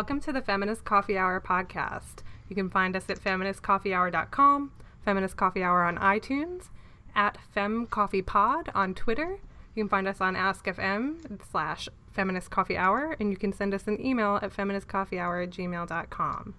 Welcome 0.00 0.20
to 0.20 0.32
the 0.32 0.40
Feminist 0.40 0.86
Coffee 0.86 1.18
Hour 1.18 1.42
podcast. 1.42 2.22
You 2.48 2.56
can 2.56 2.70
find 2.70 2.96
us 2.96 3.10
at 3.10 3.22
feministcoffeehour.com, 3.22 4.72
Feminist 5.04 5.36
Coffee 5.36 5.62
Hour 5.62 5.82
on 5.82 5.98
iTunes, 5.98 6.70
at 7.14 7.36
FemCoffeePod 7.54 8.70
on 8.74 8.94
Twitter. 8.94 9.38
You 9.74 9.82
can 9.82 9.90
find 9.90 10.08
us 10.08 10.22
on 10.22 10.36
AskFM 10.36 11.38
slash 11.52 11.90
Feminist 12.12 12.50
Coffee 12.50 12.78
Hour, 12.78 13.14
and 13.20 13.30
you 13.30 13.36
can 13.36 13.52
send 13.52 13.74
us 13.74 13.86
an 13.88 14.02
email 14.02 14.36
at 14.40 14.56
feministcoffeehour 14.56 15.42
at 15.42 15.50
gmail.com. 15.50 16.54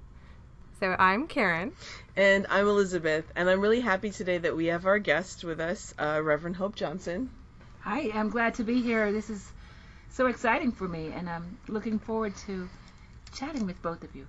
So 0.79 0.95
I'm 0.99 1.25
Karen. 1.25 1.71
And 2.15 2.45
I'm 2.47 2.67
Elizabeth, 2.67 3.25
and 3.35 3.49
I'm 3.49 3.59
really 3.59 3.81
happy 3.81 4.11
today 4.11 4.37
that 4.37 4.55
we 4.55 4.67
have 4.67 4.85
our 4.85 4.99
guest 4.99 5.43
with 5.43 5.59
us, 5.59 5.95
uh, 5.97 6.21
Reverend 6.23 6.57
Hope 6.57 6.75
Johnson. 6.75 7.31
Hi, 7.79 8.11
I'm 8.13 8.29
glad 8.29 8.53
to 8.55 8.63
be 8.63 8.83
here. 8.83 9.11
This 9.11 9.31
is 9.31 9.51
so 10.11 10.27
exciting 10.27 10.71
for 10.71 10.87
me, 10.87 11.07
and 11.07 11.27
I'm 11.27 11.57
looking 11.67 11.97
forward 11.97 12.35
to 12.45 12.69
chatting 13.33 13.65
with 13.65 13.81
both 13.81 14.03
of 14.03 14.15
you. 14.15 14.27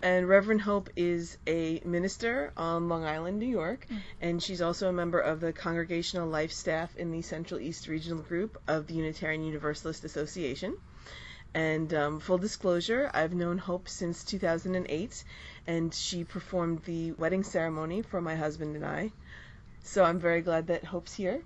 And 0.00 0.28
Reverend 0.28 0.60
Hope 0.60 0.90
is 0.94 1.38
a 1.46 1.80
minister 1.84 2.52
on 2.56 2.88
Long 2.88 3.04
Island, 3.04 3.40
New 3.40 3.46
York, 3.48 3.86
mm. 3.90 3.98
and 4.20 4.40
she's 4.40 4.62
also 4.62 4.88
a 4.88 4.92
member 4.92 5.18
of 5.18 5.40
the 5.40 5.52
Congregational 5.52 6.28
Life 6.28 6.52
staff 6.52 6.94
in 6.96 7.10
the 7.10 7.22
Central 7.22 7.58
East 7.58 7.88
Regional 7.88 8.22
Group 8.22 8.60
of 8.68 8.86
the 8.86 8.94
Unitarian 8.94 9.42
Universalist 9.42 10.04
Association. 10.04 10.76
And 11.52 11.92
um, 11.94 12.20
full 12.20 12.38
disclosure, 12.38 13.10
I've 13.12 13.34
known 13.34 13.58
Hope 13.58 13.88
since 13.88 14.22
2008, 14.22 15.24
and 15.66 15.92
she 15.92 16.22
performed 16.22 16.82
the 16.84 17.12
wedding 17.12 17.42
ceremony 17.42 18.02
for 18.02 18.20
my 18.20 18.36
husband 18.36 18.76
and 18.76 18.86
I. 18.86 19.10
So 19.82 20.04
I'm 20.04 20.20
very 20.20 20.42
glad 20.42 20.68
that 20.68 20.84
Hope's 20.84 21.14
here. 21.14 21.42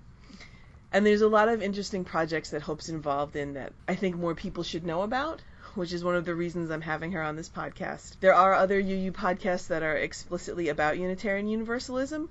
And 0.91 1.03
there's 1.03 1.21
a 1.21 1.27
lot 1.27 1.49
of 1.49 1.63
interesting 1.63 2.03
projects 2.03 2.51
that 2.51 2.61
Hope's 2.61 2.89
involved 2.89 3.35
in 3.35 3.53
that 3.53 3.73
I 3.87 3.95
think 3.95 4.15
more 4.15 4.35
people 4.35 4.61
should 4.61 4.85
know 4.85 5.01
about 5.01 5.41
which 5.75 5.91
is 5.93 6.03
one 6.03 6.15
of 6.15 6.25
the 6.25 6.35
reasons 6.35 6.69
I'm 6.69 6.81
having 6.81 7.11
her 7.13 7.21
on 7.21 7.35
this 7.35 7.49
podcast. 7.49 8.17
There 8.19 8.35
are 8.35 8.53
other 8.53 8.79
UU 8.79 9.11
podcasts 9.11 9.67
that 9.67 9.83
are 9.83 9.97
explicitly 9.97 10.69
about 10.69 10.97
Unitarian 10.97 11.47
Universalism, 11.47 12.29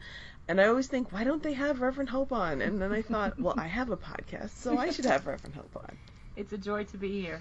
and 0.48 0.60
I 0.60 0.66
always 0.66 0.86
think, 0.86 1.12
why 1.12 1.24
don't 1.24 1.42
they 1.42 1.52
have 1.54 1.80
Reverend 1.80 2.10
Hope 2.10 2.32
on? 2.32 2.62
And 2.62 2.80
then 2.80 2.92
I 2.92 3.02
thought, 3.02 3.40
well, 3.40 3.54
I 3.56 3.66
have 3.66 3.90
a 3.90 3.96
podcast, 3.96 4.50
so 4.50 4.78
I 4.78 4.90
should 4.90 5.04
have 5.04 5.26
Reverend 5.26 5.54
Hope 5.54 5.76
on. 5.76 5.96
It's 6.36 6.52
a 6.52 6.58
joy 6.58 6.84
to 6.84 6.96
be 6.96 7.20
here. 7.20 7.40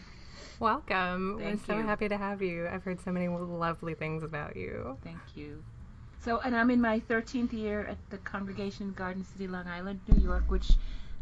Welcome. 0.59 1.39
Thank 1.39 1.67
We're 1.67 1.75
so 1.75 1.81
happy 1.81 2.07
to 2.09 2.17
have 2.17 2.41
you. 2.41 2.67
I've 2.67 2.83
heard 2.83 3.01
so 3.01 3.11
many 3.11 3.27
lovely 3.27 3.93
things 3.95 4.23
about 4.23 4.55
you. 4.55 4.97
Thank 5.03 5.19
you. 5.35 5.63
So, 6.23 6.39
and 6.39 6.55
I'm 6.55 6.69
in 6.69 6.81
my 6.81 6.99
13th 6.99 7.53
year 7.53 7.85
at 7.85 7.97
the 8.11 8.17
Congregation 8.19 8.87
in 8.87 8.93
Garden 8.93 9.25
City, 9.25 9.47
Long 9.47 9.67
Island, 9.67 10.01
New 10.07 10.23
York, 10.23 10.43
which 10.49 10.71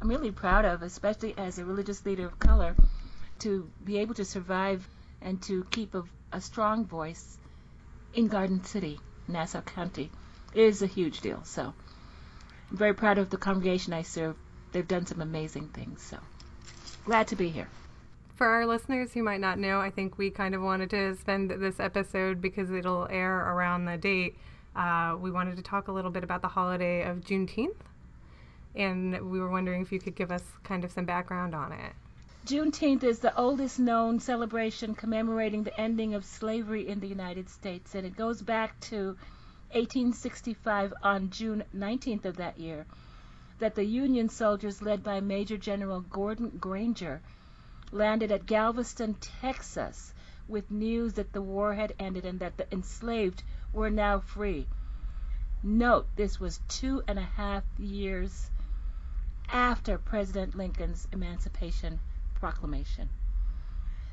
I'm 0.01 0.09
really 0.09 0.31
proud 0.31 0.65
of, 0.65 0.81
especially 0.81 1.33
as 1.37 1.57
a 1.57 1.65
religious 1.65 2.05
leader 2.05 2.25
of 2.25 2.37
color 2.39 2.75
to 3.39 3.69
be 3.83 3.97
able 3.99 4.15
to 4.15 4.25
survive 4.25 4.87
and 5.21 5.41
to 5.43 5.63
keep 5.65 5.95
a, 5.95 6.03
a 6.31 6.41
strong 6.41 6.85
voice 6.85 7.37
in 8.13 8.27
Garden 8.27 8.63
City, 8.63 8.99
Nassau 9.27 9.61
County, 9.61 10.11
is 10.53 10.81
a 10.81 10.87
huge 10.87 11.21
deal. 11.21 11.43
So 11.43 11.73
I'm 12.71 12.77
very 12.77 12.93
proud 12.93 13.17
of 13.17 13.29
the 13.29 13.37
congregation 13.37 13.93
I 13.93 14.01
serve. 14.01 14.35
They've 14.71 14.87
done 14.87 15.05
some 15.05 15.21
amazing 15.21 15.69
things. 15.69 16.01
So 16.01 16.17
glad 17.05 17.27
to 17.27 17.35
be 17.35 17.49
here. 17.49 17.67
For 18.35 18.47
our 18.47 18.65
listeners 18.65 19.11
who 19.13 19.21
might 19.21 19.41
not 19.41 19.59
know, 19.59 19.81
I 19.81 19.89
think 19.89 20.17
we 20.17 20.29
kind 20.29 20.55
of 20.55 20.61
wanted 20.61 20.89
to 20.91 21.15
spend 21.17 21.51
this 21.51 21.79
episode 21.79 22.41
because 22.41 22.71
it'll 22.71 23.07
air 23.09 23.35
around 23.35 23.85
the 23.85 23.97
date. 23.97 24.37
Uh, 24.75 25.17
we 25.19 25.29
wanted 25.29 25.57
to 25.57 25.63
talk 25.63 25.87
a 25.87 25.91
little 25.91 26.11
bit 26.11 26.23
about 26.23 26.41
the 26.41 26.47
holiday 26.47 27.03
of 27.03 27.17
Juneteenth, 27.17 27.75
and 28.75 29.29
we 29.29 29.39
were 29.39 29.49
wondering 29.49 29.81
if 29.81 29.91
you 29.91 29.99
could 29.99 30.15
give 30.15 30.31
us 30.31 30.43
kind 30.63 30.85
of 30.85 30.91
some 30.91 31.05
background 31.05 31.53
on 31.53 31.73
it. 31.73 31.91
Juneteenth 32.45 33.03
is 33.03 33.19
the 33.19 33.35
oldest 33.37 33.79
known 33.79 34.17
celebration 34.17 34.95
commemorating 34.95 35.63
the 35.65 35.77
ending 35.77 36.13
of 36.13 36.23
slavery 36.23 36.87
in 36.87 37.01
the 37.01 37.07
United 37.07 37.49
States, 37.49 37.93
and 37.93 38.07
it 38.07 38.15
goes 38.15 38.41
back 38.41 38.79
to 38.79 39.17
1865 39.73 40.93
on 41.03 41.29
June 41.31 41.65
19th 41.75 42.23
of 42.23 42.37
that 42.37 42.57
year 42.57 42.85
that 43.57 43.75
the 43.75 43.83
Union 43.83 44.29
soldiers 44.29 44.81
led 44.81 45.03
by 45.03 45.19
Major 45.19 45.57
General 45.57 45.99
Gordon 45.99 46.49
Granger 46.57 47.21
landed 47.91 48.31
at 48.31 48.45
Galveston, 48.45 49.15
Texas 49.15 50.13
with 50.47 50.71
news 50.71 51.15
that 51.15 51.33
the 51.33 51.41
war 51.41 51.73
had 51.73 51.93
ended 51.99 52.23
and 52.25 52.39
that 52.39 52.55
the 52.55 52.71
enslaved 52.73 53.43
were 53.73 53.89
now 53.89 54.17
free. 54.17 54.65
Note 55.61 56.07
this 56.15 56.39
was 56.39 56.61
two 56.69 57.03
and 57.05 57.19
a 57.19 57.23
half 57.35 57.65
years 57.77 58.49
after 59.49 59.97
President 59.97 60.55
Lincoln's 60.55 61.05
emancipation 61.11 61.99
proclamation. 62.39 63.09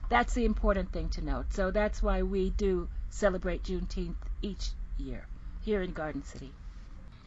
That's 0.08 0.34
the 0.34 0.44
important 0.44 0.92
thing 0.92 1.08
to 1.10 1.24
note. 1.24 1.52
So 1.52 1.70
that's 1.70 2.02
why 2.02 2.22
we 2.22 2.50
do 2.50 2.88
celebrate 3.10 3.64
Juneteenth 3.64 4.14
each 4.42 4.70
year 4.98 5.26
here 5.62 5.82
in 5.82 5.92
Garden 5.92 6.22
City. 6.24 6.52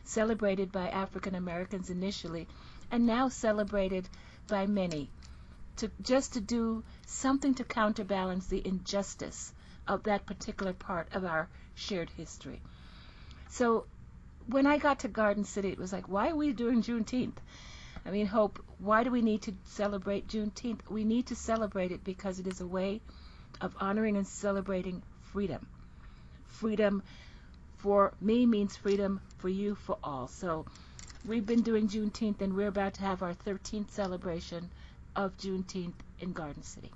Celebrated 0.04 0.72
by 0.72 0.88
African 0.88 1.36
Americans 1.36 1.90
initially, 1.90 2.48
and 2.90 3.06
now 3.06 3.30
celebrated 3.30 4.08
by 4.48 4.66
many, 4.66 5.10
to 5.76 5.92
just 6.02 6.34
to 6.34 6.42
do 6.42 6.84
something 7.06 7.54
to 7.56 7.64
counterbalance 7.64 8.48
the 8.48 8.66
injustice 8.66 9.54
of 9.88 10.04
that 10.04 10.26
particular 10.26 10.74
part 10.74 11.08
of 11.14 11.26
our 11.26 11.50
shared 11.76 12.10
history. 12.12 12.62
So 13.50 13.86
when 14.48 14.66
I 14.66 14.78
got 14.78 15.00
to 15.00 15.08
Garden 15.08 15.44
City, 15.44 15.70
it 15.70 15.78
was 15.78 15.94
like, 15.94 16.08
why 16.08 16.30
are 16.30 16.36
we 16.36 16.54
doing 16.54 16.82
Juneteenth? 16.82 17.38
I 18.06 18.12
mean, 18.12 18.26
Hope, 18.26 18.64
why 18.80 19.04
do 19.04 19.12
we 19.12 19.22
need 19.22 19.42
to 19.44 19.54
celebrate 19.66 20.28
Juneteenth? 20.28 20.90
We 20.90 21.04
need 21.04 21.28
to 21.28 21.36
celebrate 21.36 21.92
it 21.92 22.04
because 22.04 22.40
it 22.40 22.48
is 22.48 22.62
a 22.62 22.68
way 22.68 23.02
of 23.62 23.76
honoring 23.80 24.16
and 24.18 24.28
celebrating 24.28 25.02
freedom. 25.32 25.68
Freedom 26.48 27.04
for 27.78 28.14
me 28.20 28.46
means 28.46 28.76
freedom 28.76 29.22
for 29.38 29.50
you, 29.50 29.76
for 29.76 29.98
all. 30.04 30.28
So 30.28 30.66
we've 31.26 31.46
been 31.46 31.62
doing 31.62 31.88
Juneteenth, 31.88 32.42
and 32.42 32.56
we're 32.56 32.68
about 32.68 32.96
to 32.96 33.02
have 33.02 33.22
our 33.22 33.34
13th 33.34 33.92
celebration 33.92 34.70
of 35.16 35.38
Juneteenth 35.38 35.94
in 36.20 36.34
Garden 36.34 36.64
City 36.64 36.92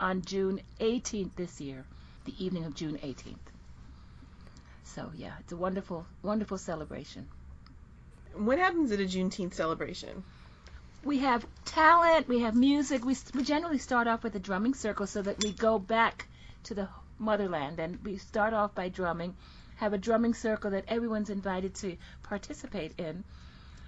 on 0.00 0.22
June 0.22 0.60
18th 0.80 1.34
this 1.36 1.60
year, 1.60 1.84
the 2.24 2.44
evening 2.44 2.64
of 2.64 2.74
June 2.74 2.98
18th. 3.02 3.36
So 4.84 5.10
yeah, 5.14 5.32
it's 5.40 5.52
a 5.52 5.56
wonderful, 5.56 6.06
wonderful 6.22 6.58
celebration. 6.58 7.28
What 8.38 8.58
happens 8.58 8.92
at 8.92 9.00
a 9.00 9.04
Juneteenth 9.04 9.54
celebration? 9.54 10.22
We 11.02 11.18
have 11.18 11.46
talent, 11.64 12.28
we 12.28 12.40
have 12.40 12.54
music. 12.54 13.04
We, 13.04 13.16
we 13.34 13.42
generally 13.42 13.78
start 13.78 14.08
off 14.08 14.22
with 14.22 14.34
a 14.34 14.38
drumming 14.38 14.74
circle 14.74 15.06
so 15.06 15.22
that 15.22 15.42
we 15.42 15.52
go 15.52 15.78
back 15.78 16.28
to 16.64 16.74
the 16.74 16.88
motherland 17.18 17.78
and 17.78 17.98
we 18.04 18.18
start 18.18 18.52
off 18.52 18.74
by 18.74 18.90
drumming, 18.90 19.34
have 19.76 19.94
a 19.94 19.98
drumming 19.98 20.34
circle 20.34 20.72
that 20.72 20.84
everyone's 20.88 21.30
invited 21.30 21.74
to 21.76 21.96
participate 22.24 22.92
in. 22.98 23.24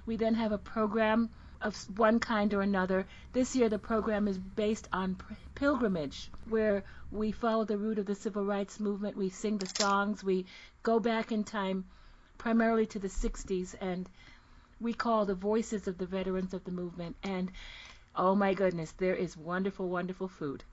We 0.07 0.17
then 0.17 0.35
have 0.35 0.53
a 0.53 0.59
program 0.59 1.29
of 1.61 1.77
one 1.99 2.19
kind 2.19 2.55
or 2.55 2.63
another. 2.63 3.07
This 3.35 3.55
year, 3.55 3.69
the 3.69 3.79
program 3.79 4.29
is 4.29 4.39
based 4.39 4.89
on 4.93 5.19
pilgrimage, 5.57 6.31
where 6.49 6.85
we 7.11 7.33
follow 7.33 7.65
the 7.65 7.77
route 7.77 7.99
of 7.99 8.07
the 8.07 8.15
civil 8.15 8.45
rights 8.45 8.81
movement. 8.81 9.17
We 9.17 9.29
sing 9.29 9.59
the 9.59 9.69
songs. 9.79 10.25
We 10.25 10.47
go 10.83 11.01
back 11.01 11.33
in 11.33 11.45
time, 11.45 11.85
primarily 12.39 12.87
to 12.87 12.99
the 12.99 13.09
60s, 13.09 13.75
and 13.81 14.09
we 14.81 14.93
call 14.93 15.25
the 15.25 15.35
voices 15.35 15.89
of 15.89 15.99
the 15.99 16.07
veterans 16.07 16.55
of 16.55 16.65
the 16.65 16.71
movement. 16.71 17.17
And 17.23 17.51
oh 18.15 18.35
my 18.35 18.55
goodness, 18.55 18.93
there 18.93 19.15
is 19.15 19.37
wonderful, 19.37 19.89
wonderful 19.89 20.29
food. 20.29 20.65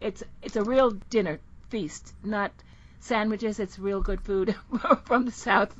It's 0.00 0.22
it's 0.42 0.56
a 0.56 0.64
real 0.64 0.90
dinner 1.10 1.40
feast, 1.68 2.14
not 2.22 2.52
sandwiches. 3.00 3.58
It's 3.58 3.78
real 3.78 4.00
good 4.00 4.20
food 4.20 4.54
from 5.04 5.24
the 5.24 5.32
south. 5.32 5.74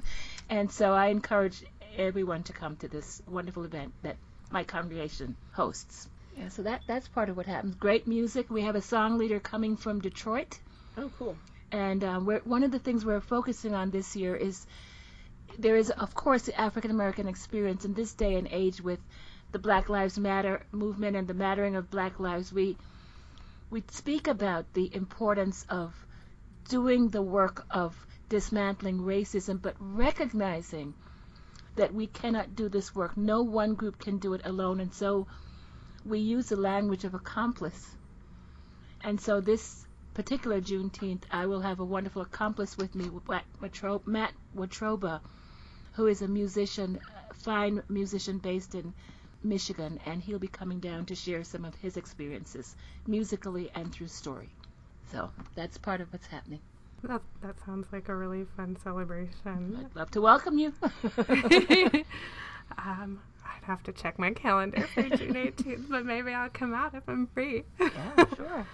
And 0.48 0.70
so 0.70 0.92
I 0.92 1.06
encourage 1.08 1.64
everyone 1.96 2.42
to 2.44 2.52
come 2.52 2.76
to 2.76 2.88
this 2.88 3.22
wonderful 3.26 3.64
event 3.64 3.92
that 4.02 4.16
my 4.50 4.64
congregation 4.64 5.36
hosts. 5.52 6.08
Yeah, 6.36 6.48
so 6.48 6.62
that 6.62 6.82
that's 6.86 7.08
part 7.08 7.28
of 7.28 7.36
what 7.36 7.46
happens. 7.46 7.74
Great 7.74 8.06
music. 8.06 8.50
We 8.50 8.62
have 8.62 8.76
a 8.76 8.82
song 8.82 9.18
leader 9.18 9.40
coming 9.40 9.76
from 9.76 10.00
Detroit. 10.00 10.58
Oh, 10.98 11.10
cool. 11.18 11.36
And 11.72 12.04
um, 12.04 12.26
one 12.44 12.62
of 12.62 12.70
the 12.70 12.78
things 12.78 13.04
we're 13.04 13.20
focusing 13.20 13.74
on 13.74 13.90
this 13.90 14.14
year 14.14 14.36
is 14.36 14.66
there 15.58 15.76
is, 15.76 15.90
of 15.90 16.14
course, 16.14 16.42
the 16.42 16.60
African 16.60 16.90
American 16.90 17.28
experience 17.28 17.84
in 17.84 17.94
this 17.94 18.12
day 18.12 18.34
and 18.34 18.48
age 18.50 18.80
with 18.80 19.00
the 19.52 19.58
Black 19.58 19.88
Lives 19.88 20.18
Matter 20.18 20.66
movement 20.72 21.16
and 21.16 21.26
the 21.26 21.34
mattering 21.34 21.76
of 21.76 21.90
Black 21.90 22.20
lives. 22.20 22.52
We 22.52 22.76
we 23.70 23.82
speak 23.90 24.28
about 24.28 24.72
the 24.74 24.94
importance 24.94 25.64
of 25.68 25.94
doing 26.68 27.08
the 27.08 27.22
work 27.22 27.64
of 27.70 28.06
dismantling 28.28 28.98
racism, 28.98 29.60
but 29.60 29.74
recognizing 29.78 30.94
that 31.76 31.94
we 31.94 32.06
cannot 32.06 32.54
do 32.54 32.68
this 32.68 32.94
work. 32.94 33.16
No 33.16 33.42
one 33.42 33.74
group 33.74 33.98
can 33.98 34.18
do 34.18 34.34
it 34.34 34.42
alone, 34.44 34.80
and 34.80 34.92
so 34.92 35.26
we 36.04 36.18
use 36.18 36.48
the 36.48 36.56
language 36.56 37.04
of 37.04 37.14
accomplice. 37.14 37.96
And 39.02 39.20
so 39.20 39.40
this 39.40 39.86
particular 40.14 40.60
Juneteenth, 40.60 41.24
I 41.30 41.46
will 41.46 41.60
have 41.60 41.80
a 41.80 41.84
wonderful 41.84 42.22
accomplice 42.22 42.76
with 42.76 42.94
me, 42.94 43.10
Matt 44.06 44.32
Watroba, 44.56 45.20
who 45.96 46.06
is 46.06 46.20
a 46.20 46.28
musician, 46.28 47.00
fine 47.32 47.82
musician 47.88 48.36
based 48.38 48.74
in 48.74 48.92
Michigan, 49.42 49.98
and 50.04 50.22
he'll 50.22 50.38
be 50.38 50.46
coming 50.46 50.78
down 50.78 51.06
to 51.06 51.14
share 51.14 51.42
some 51.42 51.64
of 51.64 51.74
his 51.76 51.96
experiences 51.96 52.76
musically 53.06 53.70
and 53.74 53.90
through 53.92 54.08
story. 54.08 54.50
So 55.10 55.30
that's 55.54 55.78
part 55.78 56.02
of 56.02 56.12
what's 56.12 56.26
happening. 56.26 56.60
That, 57.02 57.22
that 57.40 57.58
sounds 57.64 57.86
like 57.92 58.10
a 58.10 58.14
really 58.14 58.44
fun 58.56 58.76
celebration. 58.82 59.78
I'd 59.78 59.96
love 59.96 60.10
to 60.12 60.20
welcome 60.20 60.58
you. 60.58 60.74
um, 62.78 63.20
I'd 63.44 63.64
have 63.64 63.82
to 63.84 63.92
check 63.92 64.18
my 64.18 64.32
calendar 64.32 64.82
for 64.92 65.02
June 65.02 65.34
18th, 65.34 65.88
but 65.88 66.04
maybe 66.04 66.32
I'll 66.32 66.50
come 66.50 66.74
out 66.74 66.94
if 66.94 67.08
I'm 67.08 67.26
free. 67.28 67.64
yeah, 67.80 68.24
sure. 68.36 68.66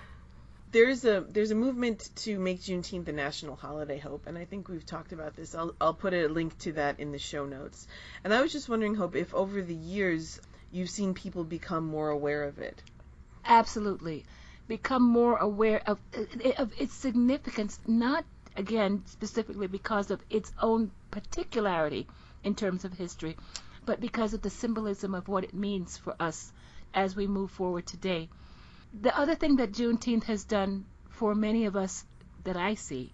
There's 0.73 1.05
a 1.05 1.21
there's 1.21 1.51
a 1.51 1.55
movement 1.55 2.09
to 2.25 2.39
make 2.39 2.63
Juneteenth 2.63 3.07
a 3.07 3.13
national 3.13 3.57
holiday, 3.57 3.99
Hope, 3.99 4.27
and 4.27 4.39
I 4.39 4.47
think 4.47 4.69
we've 4.69 4.87
talked 4.87 5.13
about 5.13 5.37
this. 5.37 5.55
I'll 5.55 5.75
I'll 5.79 5.93
put 5.93 6.15
a 6.15 6.29
link 6.29 6.57
to 6.61 6.73
that 6.73 6.99
in 6.99 7.13
the 7.13 7.19
show 7.19 7.45
notes. 7.45 7.87
And 8.25 8.33
I 8.33 8.41
was 8.41 8.53
just 8.53 8.71
wondering, 8.71 8.95
Hope, 8.95 9.15
if 9.15 9.35
over 9.35 9.61
the 9.61 9.75
years 9.75 10.41
you've 10.71 10.89
seen 10.89 11.13
people 11.13 11.45
become 11.45 11.85
more 11.85 12.09
aware 12.09 12.45
of 12.45 12.59
it. 12.59 12.83
Absolutely. 13.45 14.25
Become 14.67 15.03
more 15.03 15.37
aware 15.37 15.83
of, 15.87 15.99
of 16.57 16.73
its 16.79 16.95
significance, 16.95 17.79
not 17.87 18.25
again 18.57 19.03
specifically 19.05 19.67
because 19.67 20.11
of 20.11 20.23
its 20.31 20.51
own 20.59 20.91
particularity 21.11 22.07
in 22.45 22.55
terms 22.55 22.87
of 22.87 22.95
history, 22.95 23.37
but 23.85 24.01
because 24.01 24.33
of 24.33 24.41
the 24.41 24.49
symbolism 24.49 25.15
of 25.15 25.29
what 25.29 25.45
it 25.45 25.53
means 25.53 25.99
for 25.99 26.17
us 26.19 26.51
as 26.95 27.15
we 27.15 27.27
move 27.27 27.51
forward 27.51 27.87
today. 27.87 28.31
The 29.01 29.17
other 29.19 29.35
thing 29.35 29.57
that 29.57 29.73
Juneteenth 29.73 30.25
has 30.25 30.45
done 30.45 30.85
for 31.09 31.35
many 31.35 31.65
of 31.65 31.77
us 31.77 32.05
that 32.45 32.57
I 32.57 32.75
see 32.75 33.13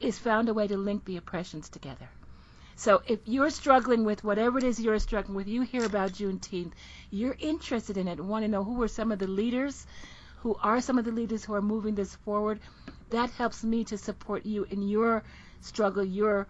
is 0.00 0.18
found 0.18 0.48
a 0.48 0.54
way 0.54 0.66
to 0.66 0.76
link 0.76 1.04
the 1.04 1.16
oppressions 1.16 1.68
together. 1.68 2.08
So 2.76 3.02
if 3.06 3.20
you're 3.24 3.50
struggling 3.50 4.04
with 4.04 4.24
whatever 4.24 4.58
it 4.58 4.64
is 4.64 4.80
you're 4.80 4.98
struggling 4.98 5.36
with, 5.36 5.48
you 5.48 5.62
hear 5.62 5.84
about 5.84 6.12
Juneteenth, 6.12 6.72
you're 7.10 7.36
interested 7.38 7.96
in 7.96 8.08
it, 8.08 8.20
want 8.20 8.44
to 8.44 8.50
know 8.50 8.64
who 8.64 8.82
are 8.82 8.88
some 8.88 9.12
of 9.12 9.18
the 9.18 9.26
leaders, 9.26 9.86
who 10.38 10.56
are 10.62 10.80
some 10.80 10.98
of 10.98 11.04
the 11.04 11.12
leaders 11.12 11.44
who 11.44 11.54
are 11.54 11.62
moving 11.62 11.94
this 11.94 12.14
forward, 12.16 12.60
that 13.10 13.30
helps 13.30 13.64
me 13.64 13.84
to 13.84 13.98
support 13.98 14.44
you 14.44 14.64
in 14.64 14.82
your 14.82 15.22
struggle, 15.60 16.04
your 16.04 16.46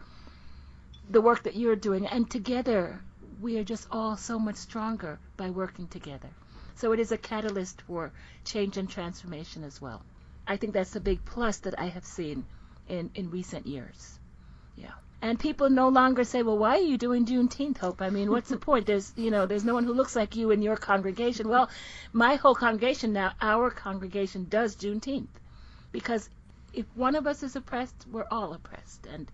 the 1.09 1.21
work 1.21 1.45
that 1.45 1.55
you're 1.55 1.77
doing, 1.77 2.07
and 2.07 2.29
together 2.29 3.01
we 3.41 3.59
are 3.59 3.65
just 3.65 3.87
all 3.91 4.17
so 4.17 4.39
much 4.39 4.57
stronger 4.57 5.19
by 5.37 5.51
working 5.51 5.87
together. 5.87 6.31
So 6.77 6.93
it 6.93 7.01
is 7.01 7.11
a 7.11 7.19
catalyst 7.19 7.83
for 7.83 8.13
change 8.45 8.77
and 8.77 8.89
transformation 8.89 9.65
as 9.65 9.81
well. 9.81 10.03
I 10.47 10.57
think 10.57 10.75
that's 10.75 10.95
a 10.95 11.01
big 11.01 11.25
plus 11.25 11.59
that 11.59 11.79
I 11.79 11.87
have 11.87 12.05
seen 12.05 12.45
in, 12.89 13.11
in 13.15 13.31
recent 13.31 13.67
years. 13.67 14.19
Yeah. 14.77 14.93
And 15.23 15.41
people 15.41 15.71
no 15.71 15.89
longer 15.89 16.23
say, 16.25 16.43
well, 16.43 16.59
why 16.59 16.77
are 16.77 16.89
you 16.93 16.99
doing 16.99 17.25
Juneteenth, 17.25 17.79
Hope? 17.79 18.03
I 18.03 18.11
mean, 18.11 18.31
what's 18.31 18.51
the 18.51 18.57
point? 18.69 18.87
There's, 18.87 19.13
you 19.17 19.31
know, 19.31 19.47
there's 19.47 19.65
no 19.65 19.75
one 19.75 19.85
who 19.85 19.95
looks 19.95 20.15
like 20.15 20.37
you 20.37 20.51
in 20.51 20.61
your 20.61 20.77
congregation. 20.77 21.49
Well, 21.49 21.71
my 22.13 22.37
whole 22.37 22.55
congregation 22.55 23.13
now, 23.15 23.33
our 23.41 23.71
congregation 23.71 24.47
does 24.49 24.77
Juneteenth. 24.77 25.35
Because 25.93 26.29
if 26.75 26.85
one 26.95 27.17
of 27.17 27.27
us 27.27 27.43
is 27.43 27.57
oppressed, 27.57 28.07
we're 28.13 28.29
all 28.31 28.53
oppressed. 28.53 29.07
And 29.07 29.31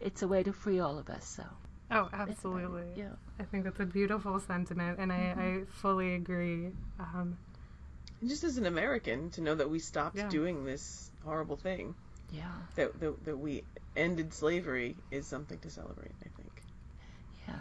it's 0.00 0.22
a 0.22 0.28
way 0.28 0.44
to 0.44 0.52
free 0.52 0.78
all 0.78 0.98
of 0.98 1.10
us, 1.10 1.26
so. 1.26 1.44
Oh, 1.90 2.08
absolutely. 2.12 2.84
Yeah. 2.96 3.12
I 3.40 3.44
think 3.44 3.64
that's 3.64 3.80
a 3.80 3.86
beautiful 3.86 4.38
sentiment, 4.40 4.98
and 4.98 5.10
Mm-hmm. 5.10 5.40
I, 5.40 5.44
I 5.60 5.64
fully 5.80 6.14
agree. 6.14 6.70
Um, 7.00 7.38
And 8.20 8.28
just 8.28 8.44
as 8.44 8.58
an 8.58 8.66
American, 8.66 9.30
to 9.30 9.40
know 9.40 9.54
that 9.54 9.70
we 9.70 9.78
stopped 9.78 10.16
Yeah. 10.16 10.28
doing 10.28 10.64
this 10.64 11.10
horrible 11.24 11.56
thing, 11.56 11.94
Yeah. 12.30 12.50
that, 12.74 12.98
that 13.00 13.24
that 13.24 13.36
we 13.38 13.64
ended 13.96 14.34
slavery, 14.34 14.96
is 15.10 15.26
something 15.26 15.58
to 15.60 15.70
celebrate. 15.70 16.12
I 16.24 16.28
think. 16.36 16.62
Yeah. 17.48 17.60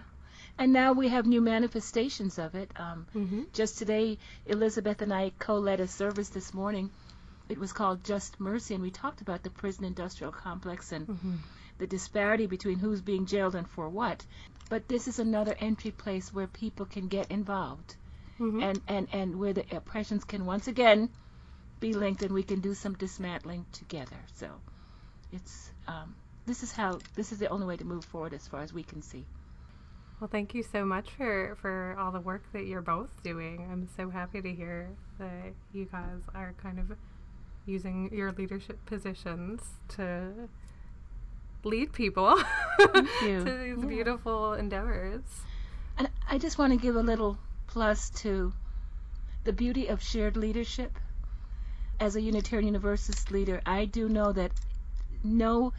And 0.60 0.74
now 0.74 0.94
we 0.94 1.08
have 1.10 1.26
new 1.26 1.42
manifestations 1.42 2.38
of 2.40 2.56
it. 2.56 2.72
Um, 2.76 3.06
mhm. 3.16 3.46
Just 3.54 3.78
today, 3.78 4.18
Elizabeth 4.46 5.02
and 5.02 5.14
I 5.14 5.32
co-led 5.40 5.80
a 5.80 5.88
service 5.88 6.30
this 6.30 6.54
morning. 6.54 6.90
It 7.50 7.58
was 7.60 7.72
called 7.72 8.04
Just 8.04 8.40
Mercy, 8.42 8.74
and 8.74 8.84
we 8.84 8.92
talked 8.92 9.22
about 9.22 9.44
the 9.44 9.50
prison 9.52 9.86
industrial 9.86 10.34
complex 10.34 10.92
and 10.92 11.08
Mhm. 11.08 11.38
The 11.78 11.88
disparity 11.88 12.48
between 12.48 12.80
who's 12.80 13.02
being 13.02 13.26
jailed 13.26 13.56
and 13.56 13.68
for 13.70 13.90
what. 13.90 14.26
But 14.70 14.88
this 14.88 15.08
is 15.08 15.20
another 15.20 15.56
entry 15.60 15.92
place 15.92 16.34
where 16.34 16.48
people 16.48 16.86
can 16.86 17.08
get 17.08 17.32
involved, 17.32 17.96
Mhm. 18.40 18.64
and, 18.64 18.82
and, 18.88 19.08
and 19.14 19.36
where 19.40 19.54
the 19.54 19.66
oppressions 19.76 20.24
can 20.24 20.46
once 20.46 20.68
again 20.68 21.10
be 21.80 21.94
linked, 21.94 22.24
and 22.24 22.34
we 22.34 22.44
can 22.44 22.60
do 22.60 22.74
some 22.74 22.94
dismantling 22.96 23.66
together. 23.72 24.18
So, 24.34 24.50
it's 25.32 25.72
um, 25.88 26.16
this 26.46 26.64
is 26.64 26.72
how 26.72 27.00
this 27.16 27.32
is 27.32 27.40
the 27.40 27.50
only 27.50 27.66
way 27.68 27.78
to 27.78 27.86
move 27.86 28.06
forward 28.06 28.34
as 28.34 28.48
far 28.48 28.62
as 28.62 28.74
we 28.74 28.84
can 28.84 29.02
see. 29.02 29.26
Well, 30.20 30.30
thank 30.30 30.56
you 30.56 30.64
so 30.64 30.84
much 30.84 31.12
for, 31.12 31.56
for 31.62 31.96
all 32.00 32.12
the 32.12 32.20
work 32.20 32.42
that 32.54 32.66
you're 32.66 32.82
both 32.82 33.22
doing. 33.22 33.68
I'm 33.72 33.88
so 33.96 34.10
happy 34.10 34.42
to 34.42 34.52
hear 34.52 34.90
that 35.20 35.54
you 35.74 35.86
guys 35.86 36.22
are 36.34 36.54
kind 36.62 36.80
of 36.80 36.98
using 37.68 38.12
your 38.12 38.32
leadership 38.32 38.84
positions 38.86 39.62
to 39.90 40.32
lead 41.64 41.94
people 41.94 42.36
to 42.80 42.92
these 42.94 43.10
Yeah. 43.24 43.76
beautiful 43.88 44.54
endeavors. 44.54 45.22
And 45.98 46.10
I 46.30 46.38
just 46.38 46.58
want 46.58 46.74
to 46.74 46.80
give 46.80 46.96
a 46.96 47.02
little 47.02 47.38
plus 47.68 48.10
to 48.22 48.54
the 49.44 49.54
beauty 49.54 49.88
of 49.88 50.02
shared 50.02 50.38
leadership. 50.38 50.98
As 52.00 52.16
a 52.16 52.22
Unitarian 52.22 52.68
Universalist 52.68 53.32
leader, 53.32 53.62
I 53.66 53.86
do 53.86 54.08
know 54.08 54.32
that 54.32 54.52
no 55.24 55.74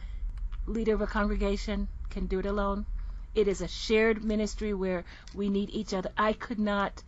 leader 0.67 0.93
of 0.93 1.01
a 1.01 1.07
congregation 1.07 1.87
can 2.09 2.25
do 2.25 2.39
it 2.39 2.45
alone. 2.45 2.85
It 3.35 3.47
is 3.47 3.61
a 3.61 3.67
shared 3.67 4.23
ministry 4.23 4.73
where 4.73 5.05
we 5.33 5.49
need 5.49 5.69
each 5.69 5.93
other. 5.93 6.11
I 6.17 6.33
could 6.33 6.59
not 6.59 7.03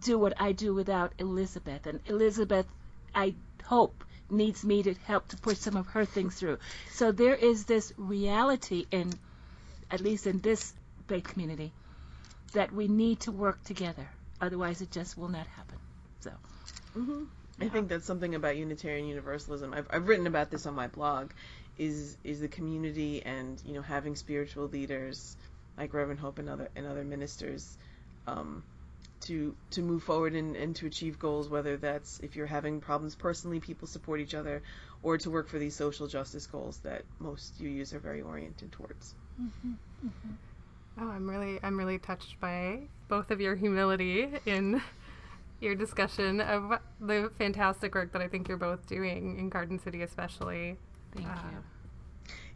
do 0.00 0.18
what 0.18 0.34
I 0.40 0.52
do 0.52 0.74
without 0.74 1.12
Elizabeth. 1.18 1.86
And 1.86 2.00
Elizabeth, 2.06 2.66
I 3.14 3.34
hope, 3.64 4.04
needs 4.30 4.64
me 4.64 4.82
to 4.82 4.94
help 5.06 5.28
to 5.28 5.36
push 5.36 5.58
some 5.58 5.76
of 5.76 5.86
her 5.88 6.04
things 6.04 6.36
through. 6.36 6.58
So 6.92 7.12
there 7.12 7.34
is 7.34 7.64
this 7.64 7.92
reality 7.96 8.86
in, 8.90 9.12
at 9.90 10.00
least 10.00 10.26
in 10.26 10.40
this 10.40 10.72
faith 11.06 11.24
community, 11.24 11.72
that 12.52 12.72
we 12.72 12.88
need 12.88 13.20
to 13.20 13.32
work 13.32 13.62
together. 13.64 14.08
Otherwise, 14.40 14.80
it 14.80 14.90
just 14.90 15.16
will 15.16 15.28
not 15.28 15.46
happen. 15.46 15.78
So, 16.20 16.30
hmm 16.94 17.24
I 17.60 17.68
think 17.68 17.88
that's 17.88 18.06
something 18.06 18.34
about 18.34 18.56
Unitarian 18.56 19.06
Universalism. 19.06 19.72
I've, 19.72 19.86
I've 19.90 20.08
written 20.08 20.26
about 20.26 20.50
this 20.50 20.66
on 20.66 20.74
my 20.74 20.88
blog. 20.88 21.30
Is 21.76 22.16
is 22.22 22.40
the 22.40 22.48
community 22.48 23.22
and 23.24 23.60
you 23.64 23.74
know 23.74 23.82
having 23.82 24.14
spiritual 24.14 24.68
leaders 24.68 25.36
like 25.76 25.92
Reverend 25.92 26.20
Hope 26.20 26.38
and 26.38 26.48
other 26.48 26.68
and 26.76 26.86
other 26.86 27.04
ministers 27.04 27.76
um, 28.26 28.62
to 29.24 29.54
to 29.70 29.82
move 29.82 30.02
forward 30.02 30.34
and, 30.34 30.56
and 30.56 30.74
to 30.76 30.86
achieve 30.86 31.18
goals. 31.18 31.48
Whether 31.48 31.76
that's 31.76 32.20
if 32.20 32.36
you're 32.36 32.46
having 32.46 32.80
problems 32.80 33.14
personally, 33.14 33.60
people 33.60 33.88
support 33.88 34.20
each 34.20 34.34
other, 34.34 34.62
or 35.02 35.18
to 35.18 35.30
work 35.30 35.48
for 35.48 35.58
these 35.58 35.74
social 35.74 36.06
justice 36.06 36.46
goals 36.46 36.78
that 36.78 37.02
most 37.18 37.60
UUs 37.62 37.92
are 37.92 37.98
very 37.98 38.22
oriented 38.22 38.72
towards. 38.72 39.14
Oh, 41.00 41.08
I'm 41.08 41.28
really 41.28 41.58
I'm 41.62 41.76
really 41.78 41.98
touched 41.98 42.40
by 42.40 42.80
both 43.08 43.30
of 43.30 43.40
your 43.40 43.54
humility 43.54 44.28
in 44.46 44.80
your 45.60 45.74
discussion 45.74 46.40
of 46.40 46.78
the 47.00 47.30
fantastic 47.38 47.94
work 47.94 48.12
that 48.12 48.22
I 48.22 48.28
think 48.28 48.48
you're 48.48 48.56
both 48.56 48.86
doing 48.86 49.38
in 49.38 49.48
Garden 49.48 49.78
City 49.78 50.02
especially. 50.02 50.76
thank 51.14 51.26
Uh, 51.26 51.30
you. 51.52 51.73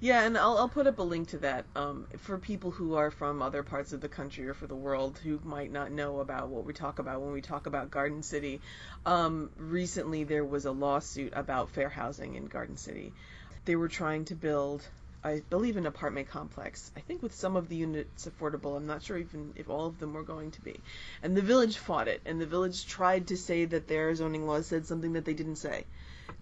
Yeah, 0.00 0.22
and 0.22 0.38
I'll, 0.38 0.58
I'll 0.58 0.68
put 0.68 0.86
up 0.86 1.00
a 1.00 1.02
link 1.02 1.30
to 1.30 1.38
that 1.38 1.64
um, 1.74 2.06
for 2.18 2.38
people 2.38 2.70
who 2.70 2.94
are 2.94 3.10
from 3.10 3.42
other 3.42 3.64
parts 3.64 3.92
of 3.92 4.00
the 4.00 4.08
country 4.08 4.48
or 4.48 4.54
for 4.54 4.68
the 4.68 4.76
world 4.76 5.18
who 5.24 5.40
might 5.44 5.72
not 5.72 5.90
know 5.90 6.20
about 6.20 6.48
what 6.48 6.64
we 6.64 6.72
talk 6.72 7.00
about 7.00 7.20
when 7.20 7.32
we 7.32 7.40
talk 7.40 7.66
about 7.66 7.90
Garden 7.90 8.22
City. 8.22 8.60
Um, 9.04 9.50
recently, 9.56 10.22
there 10.22 10.44
was 10.44 10.66
a 10.66 10.70
lawsuit 10.70 11.32
about 11.34 11.70
fair 11.70 11.88
housing 11.88 12.36
in 12.36 12.46
Garden 12.46 12.76
City. 12.76 13.12
They 13.64 13.74
were 13.74 13.88
trying 13.88 14.26
to 14.26 14.36
build, 14.36 14.86
I 15.24 15.42
believe, 15.50 15.76
an 15.76 15.86
apartment 15.86 16.28
complex. 16.28 16.92
I 16.96 17.00
think 17.00 17.20
with 17.20 17.34
some 17.34 17.56
of 17.56 17.68
the 17.68 17.76
units 17.76 18.28
affordable. 18.28 18.76
I'm 18.76 18.86
not 18.86 19.02
sure 19.02 19.18
even 19.18 19.52
if 19.56 19.68
all 19.68 19.86
of 19.86 19.98
them 19.98 20.12
were 20.12 20.22
going 20.22 20.52
to 20.52 20.60
be. 20.60 20.78
And 21.24 21.36
the 21.36 21.42
village 21.42 21.76
fought 21.76 22.06
it, 22.06 22.20
and 22.24 22.40
the 22.40 22.46
village 22.46 22.86
tried 22.86 23.26
to 23.28 23.36
say 23.36 23.64
that 23.64 23.88
their 23.88 24.14
zoning 24.14 24.46
laws 24.46 24.68
said 24.68 24.86
something 24.86 25.14
that 25.14 25.24
they 25.24 25.34
didn't 25.34 25.56
say 25.56 25.84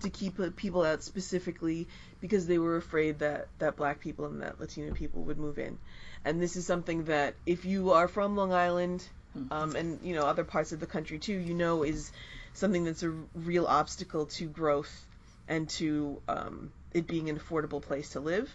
to 0.00 0.10
keep 0.10 0.38
people 0.56 0.82
out 0.82 1.02
specifically 1.02 1.88
because 2.20 2.46
they 2.46 2.58
were 2.58 2.76
afraid 2.76 3.20
that 3.20 3.48
that 3.58 3.76
black 3.76 4.00
people 4.00 4.26
and 4.26 4.42
that 4.42 4.60
Latino 4.60 4.92
people 4.92 5.22
would 5.22 5.38
move 5.38 5.58
in. 5.58 5.78
And 6.24 6.40
this 6.40 6.56
is 6.56 6.66
something 6.66 7.04
that 7.04 7.34
if 7.46 7.64
you 7.64 7.92
are 7.92 8.08
from 8.08 8.36
Long 8.36 8.52
Island 8.52 9.06
um, 9.50 9.76
and 9.76 10.00
you 10.02 10.14
know 10.14 10.26
other 10.26 10.44
parts 10.44 10.72
of 10.72 10.80
the 10.80 10.86
country 10.86 11.18
too, 11.18 11.34
you 11.34 11.54
know 11.54 11.82
is 11.82 12.10
something 12.52 12.84
that's 12.84 13.02
a 13.02 13.10
real 13.34 13.66
obstacle 13.66 14.26
to 14.26 14.46
growth 14.46 15.06
and 15.48 15.68
to 15.68 16.20
um, 16.28 16.72
it 16.92 17.06
being 17.06 17.30
an 17.30 17.38
affordable 17.38 17.80
place 17.80 18.10
to 18.10 18.20
live. 18.20 18.54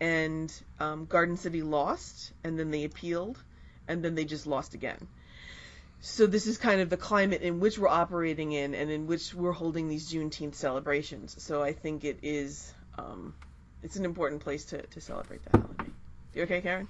And 0.00 0.52
um, 0.78 1.06
Garden 1.06 1.38
City 1.38 1.62
lost, 1.62 2.32
and 2.44 2.58
then 2.58 2.70
they 2.70 2.84
appealed, 2.84 3.42
and 3.88 4.04
then 4.04 4.14
they 4.14 4.26
just 4.26 4.46
lost 4.46 4.74
again. 4.74 5.08
So 6.00 6.26
this 6.26 6.46
is 6.46 6.58
kind 6.58 6.80
of 6.80 6.90
the 6.90 6.96
climate 6.96 7.42
in 7.42 7.58
which 7.60 7.78
we're 7.78 7.88
operating 7.88 8.52
in, 8.52 8.74
and 8.74 8.90
in 8.90 9.06
which 9.06 9.34
we're 9.34 9.52
holding 9.52 9.88
these 9.88 10.12
Juneteenth 10.12 10.54
celebrations. 10.54 11.34
So 11.42 11.62
I 11.62 11.72
think 11.72 12.04
it 12.04 12.18
is, 12.22 12.72
um, 12.98 13.34
it's 13.82 13.96
an 13.96 14.04
important 14.04 14.42
place 14.42 14.64
to, 14.66 14.82
to 14.82 15.00
celebrate 15.00 15.42
that 15.44 15.60
holiday. 15.60 15.90
You 16.34 16.42
okay, 16.42 16.60
Karen? 16.60 16.88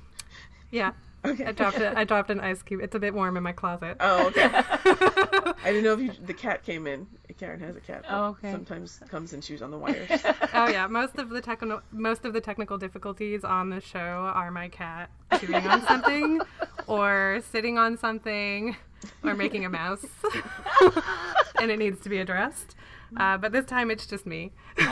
Yeah. 0.71 0.93
Okay. 1.25 1.45
I 1.45 1.51
dropped 1.51 1.79
it. 1.79 1.97
I 1.97 2.05
dropped 2.05 2.31
an 2.31 2.39
ice 2.39 2.63
cube. 2.63 2.81
It's 2.81 2.95
a 2.95 3.01
bit 3.01 3.13
warm 3.13 3.37
in 3.37 3.43
my 3.43 3.51
closet. 3.51 3.97
Oh, 3.99 4.29
okay. 4.29 4.45
I 4.53 5.55
didn't 5.65 5.83
know 5.83 5.95
if 5.95 6.01
you, 6.01 6.13
the 6.25 6.35
cat 6.35 6.63
came 6.63 6.87
in. 6.87 7.09
Karen 7.37 7.59
has 7.61 7.75
a 7.75 7.81
cat. 7.81 8.05
Oh, 8.09 8.27
okay. 8.27 8.53
Sometimes 8.53 9.01
comes 9.09 9.33
and 9.33 9.43
chews 9.43 9.61
on 9.61 9.73
the 9.73 9.79
wires. 9.79 10.09
oh 10.55 10.69
yeah, 10.69 10.87
most 10.87 11.19
of 11.19 11.31
the 11.31 11.41
technical 11.41 11.81
most 11.91 12.25
of 12.25 12.33
the 12.33 12.41
technical 12.41 12.79
difficulties 12.79 13.43
on 13.45 13.71
the 13.71 13.81
show 13.81 13.99
are 13.99 14.51
my 14.51 14.69
cat 14.69 15.11
chewing 15.41 15.67
on 15.67 15.85
something, 15.87 16.41
or 16.87 17.43
sitting 17.51 17.77
on 17.77 17.99
something, 17.99 18.77
or 19.25 19.35
making 19.35 19.65
a 19.65 19.71
mouse, 19.71 20.05
and 21.61 21.71
it 21.71 21.79
needs 21.79 22.01
to 22.03 22.09
be 22.09 22.19
addressed. 22.19 22.75
Uh, 23.17 23.37
but 23.39 23.53
this 23.53 23.65
time 23.65 23.91
it's 23.91 24.07
just 24.07 24.27
me. 24.27 24.53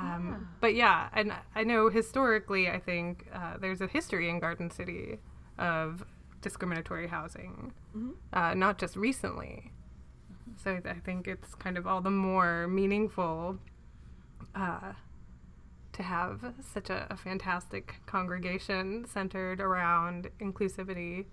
Um, 0.00 0.48
but 0.60 0.74
yeah, 0.74 1.08
and 1.12 1.32
I 1.54 1.64
know 1.64 1.88
historically, 1.88 2.68
I 2.68 2.78
think 2.78 3.26
uh, 3.34 3.58
there's 3.60 3.80
a 3.80 3.86
history 3.86 4.30
in 4.30 4.38
Garden 4.38 4.70
City 4.70 5.18
of 5.58 6.04
discriminatory 6.40 7.08
housing, 7.08 7.72
uh, 8.32 8.54
not 8.54 8.78
just 8.78 8.96
recently. 8.96 9.72
So 10.62 10.80
I 10.84 10.94
think 11.04 11.28
it's 11.28 11.54
kind 11.54 11.76
of 11.76 11.86
all 11.86 12.00
the 12.00 12.10
more 12.10 12.66
meaningful 12.68 13.58
uh, 14.54 14.92
to 16.00 16.06
have 16.06 16.54
such 16.72 16.88
a, 16.88 17.06
a 17.10 17.16
fantastic 17.16 17.96
congregation 18.06 19.04
centered 19.06 19.60
around 19.60 20.30
inclusivity 20.40 21.26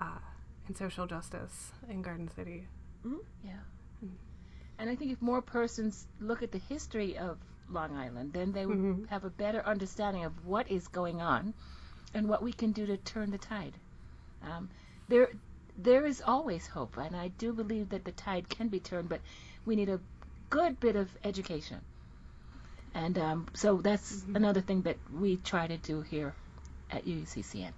uh, 0.00 0.18
and 0.66 0.76
social 0.76 1.06
justice 1.06 1.72
in 1.90 2.00
Garden 2.00 2.28
City. 2.34 2.66
Yeah. 3.44 3.52
And 4.78 4.90
I 4.90 4.94
think 4.96 5.12
if 5.12 5.20
more 5.22 5.42
persons 5.42 6.06
look 6.20 6.42
at 6.42 6.52
the 6.52 6.58
history 6.58 7.16
of 7.18 7.38
Long 7.70 7.96
Island, 7.96 8.32
then 8.32 8.52
they 8.52 8.64
would 8.66 8.78
Mhm. 8.78 9.08
have 9.08 9.24
a 9.24 9.30
better 9.30 9.62
understanding 9.66 10.24
of 10.24 10.32
what 10.46 10.70
is 10.70 10.88
going 10.88 11.20
on 11.20 11.52
and 12.14 12.28
what 12.28 12.42
we 12.42 12.52
can 12.52 12.72
do 12.72 12.86
to 12.86 12.96
turn 12.98 13.30
the 13.30 13.38
tide. 13.38 13.74
Um, 14.42 14.68
there, 15.08 15.28
there 15.76 16.06
is 16.06 16.22
always 16.22 16.66
hope, 16.66 16.96
and 16.96 17.14
I 17.16 17.28
do 17.28 17.52
believe 17.52 17.88
that 17.90 18.04
the 18.04 18.12
tide 18.12 18.48
can 18.48 18.68
be 18.68 18.80
turned, 18.80 19.08
but 19.08 19.20
we 19.66 19.76
need 19.76 19.88
a 19.88 20.00
good 20.50 20.78
bit 20.80 20.96
of 20.96 21.08
education. 21.24 21.80
And 22.96 23.18
um, 23.18 23.46
so 23.52 23.76
that's 23.76 24.24
another 24.34 24.62
thing 24.62 24.80
that 24.82 24.96
we 25.12 25.36
try 25.36 25.66
to 25.66 25.76
do 25.76 26.00
here 26.00 26.34
at 26.90 27.04
UUCCN. 27.04 27.72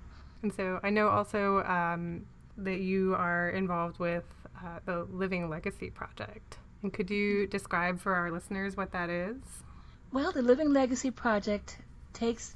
And 0.44 0.54
so 0.54 0.78
I 0.84 0.90
know 0.90 1.08
also 1.08 1.64
um, 1.64 2.24
that 2.56 2.78
you 2.78 3.16
are 3.16 3.50
involved 3.50 3.98
with 3.98 4.22
uh, 4.56 4.78
the 4.84 5.08
Living 5.10 5.50
Legacy 5.50 5.90
Project. 5.90 6.58
And 6.84 6.92
could 6.92 7.10
you 7.10 7.48
describe 7.48 7.98
for 7.98 8.14
our 8.14 8.30
listeners 8.30 8.76
what 8.76 8.92
that 8.92 9.10
is? 9.10 9.36
Well, 10.12 10.30
the 10.30 10.42
Living 10.42 10.72
Legacy 10.72 11.10
Project 11.10 11.76
takes 12.12 12.54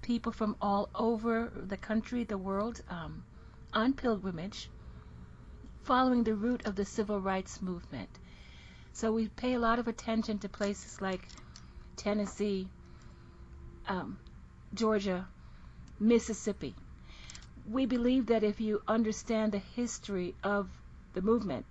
people 0.00 0.32
from 0.32 0.56
all 0.62 0.88
over 0.94 1.52
the 1.54 1.76
country, 1.76 2.24
the 2.24 2.38
world, 2.38 2.80
um, 2.88 3.22
on 3.74 3.92
pilgrimage, 3.92 4.70
following 5.82 6.24
the 6.24 6.34
route 6.34 6.64
of 6.64 6.74
the 6.74 6.86
civil 6.86 7.20
rights 7.20 7.60
movement. 7.60 8.08
So 8.94 9.12
we 9.12 9.28
pay 9.28 9.52
a 9.54 9.58
lot 9.58 9.78
of 9.78 9.88
attention 9.88 10.38
to 10.38 10.48
places 10.48 11.02
like 11.02 11.28
Tennessee, 12.02 12.68
um, 13.88 14.18
Georgia, 14.74 15.28
Mississippi. 16.00 16.74
We 17.70 17.86
believe 17.86 18.26
that 18.26 18.42
if 18.42 18.60
you 18.60 18.82
understand 18.88 19.52
the 19.52 19.58
history 19.76 20.34
of 20.42 20.68
the 21.14 21.22
movement, 21.22 21.64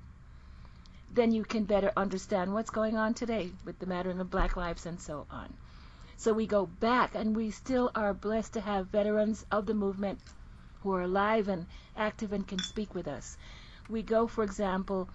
then 1.13 1.33
you 1.33 1.43
can 1.43 1.65
better 1.65 1.91
understand 1.97 2.53
what's 2.53 2.69
going 2.69 2.95
on 2.95 3.13
today 3.13 3.51
with 3.65 3.77
the 3.79 3.85
matter 3.85 4.11
of 4.11 4.29
black 4.29 4.55
lives 4.55 4.85
and 4.85 5.01
so 5.01 5.25
on. 5.29 5.53
So 6.15 6.31
we 6.31 6.47
go 6.47 6.65
back, 6.65 7.15
and 7.15 7.35
we 7.35 7.51
still 7.51 7.91
are 7.93 8.13
blessed 8.13 8.53
to 8.53 8.61
have 8.61 8.87
veterans 8.87 9.45
of 9.51 9.65
the 9.65 9.73
movement 9.73 10.19
who 10.81 10.93
are 10.93 11.01
alive 11.01 11.49
and 11.49 11.65
active 11.97 12.31
and 12.31 12.47
can 12.47 12.61
speak 12.61 12.95
with 12.95 13.07
us. 13.07 13.37
We 13.89 14.01
go, 14.01 14.27
for 14.27 14.43
example, 14.45 15.09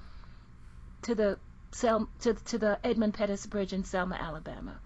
to 1.02 1.14
the 1.14 1.38
Sel- 1.72 2.08
to, 2.20 2.34
to 2.34 2.58
the 2.58 2.78
Edmund 2.84 3.14
Pettus 3.14 3.46
Bridge 3.46 3.72
in 3.72 3.84
Selma, 3.84 4.16
Alabama. 4.16 4.78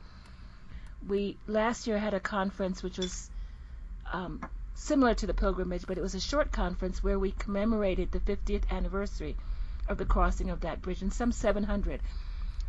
We 1.06 1.38
last 1.46 1.86
year 1.86 1.98
had 1.98 2.14
a 2.14 2.20
conference 2.20 2.82
which 2.82 2.98
was 2.98 3.30
um, 4.12 4.40
similar 4.74 5.14
to 5.14 5.26
the 5.26 5.34
pilgrimage, 5.34 5.86
but 5.86 5.98
it 5.98 6.02
was 6.02 6.14
a 6.14 6.20
short 6.20 6.52
conference 6.52 7.02
where 7.02 7.18
we 7.18 7.32
commemorated 7.32 8.12
the 8.12 8.20
50th 8.20 8.70
anniversary 8.70 9.36
of 9.88 9.98
the 9.98 10.04
crossing 10.04 10.50
of 10.50 10.60
that 10.60 10.82
bridge, 10.82 11.02
and 11.02 11.12
some 11.12 11.32
700 11.32 12.00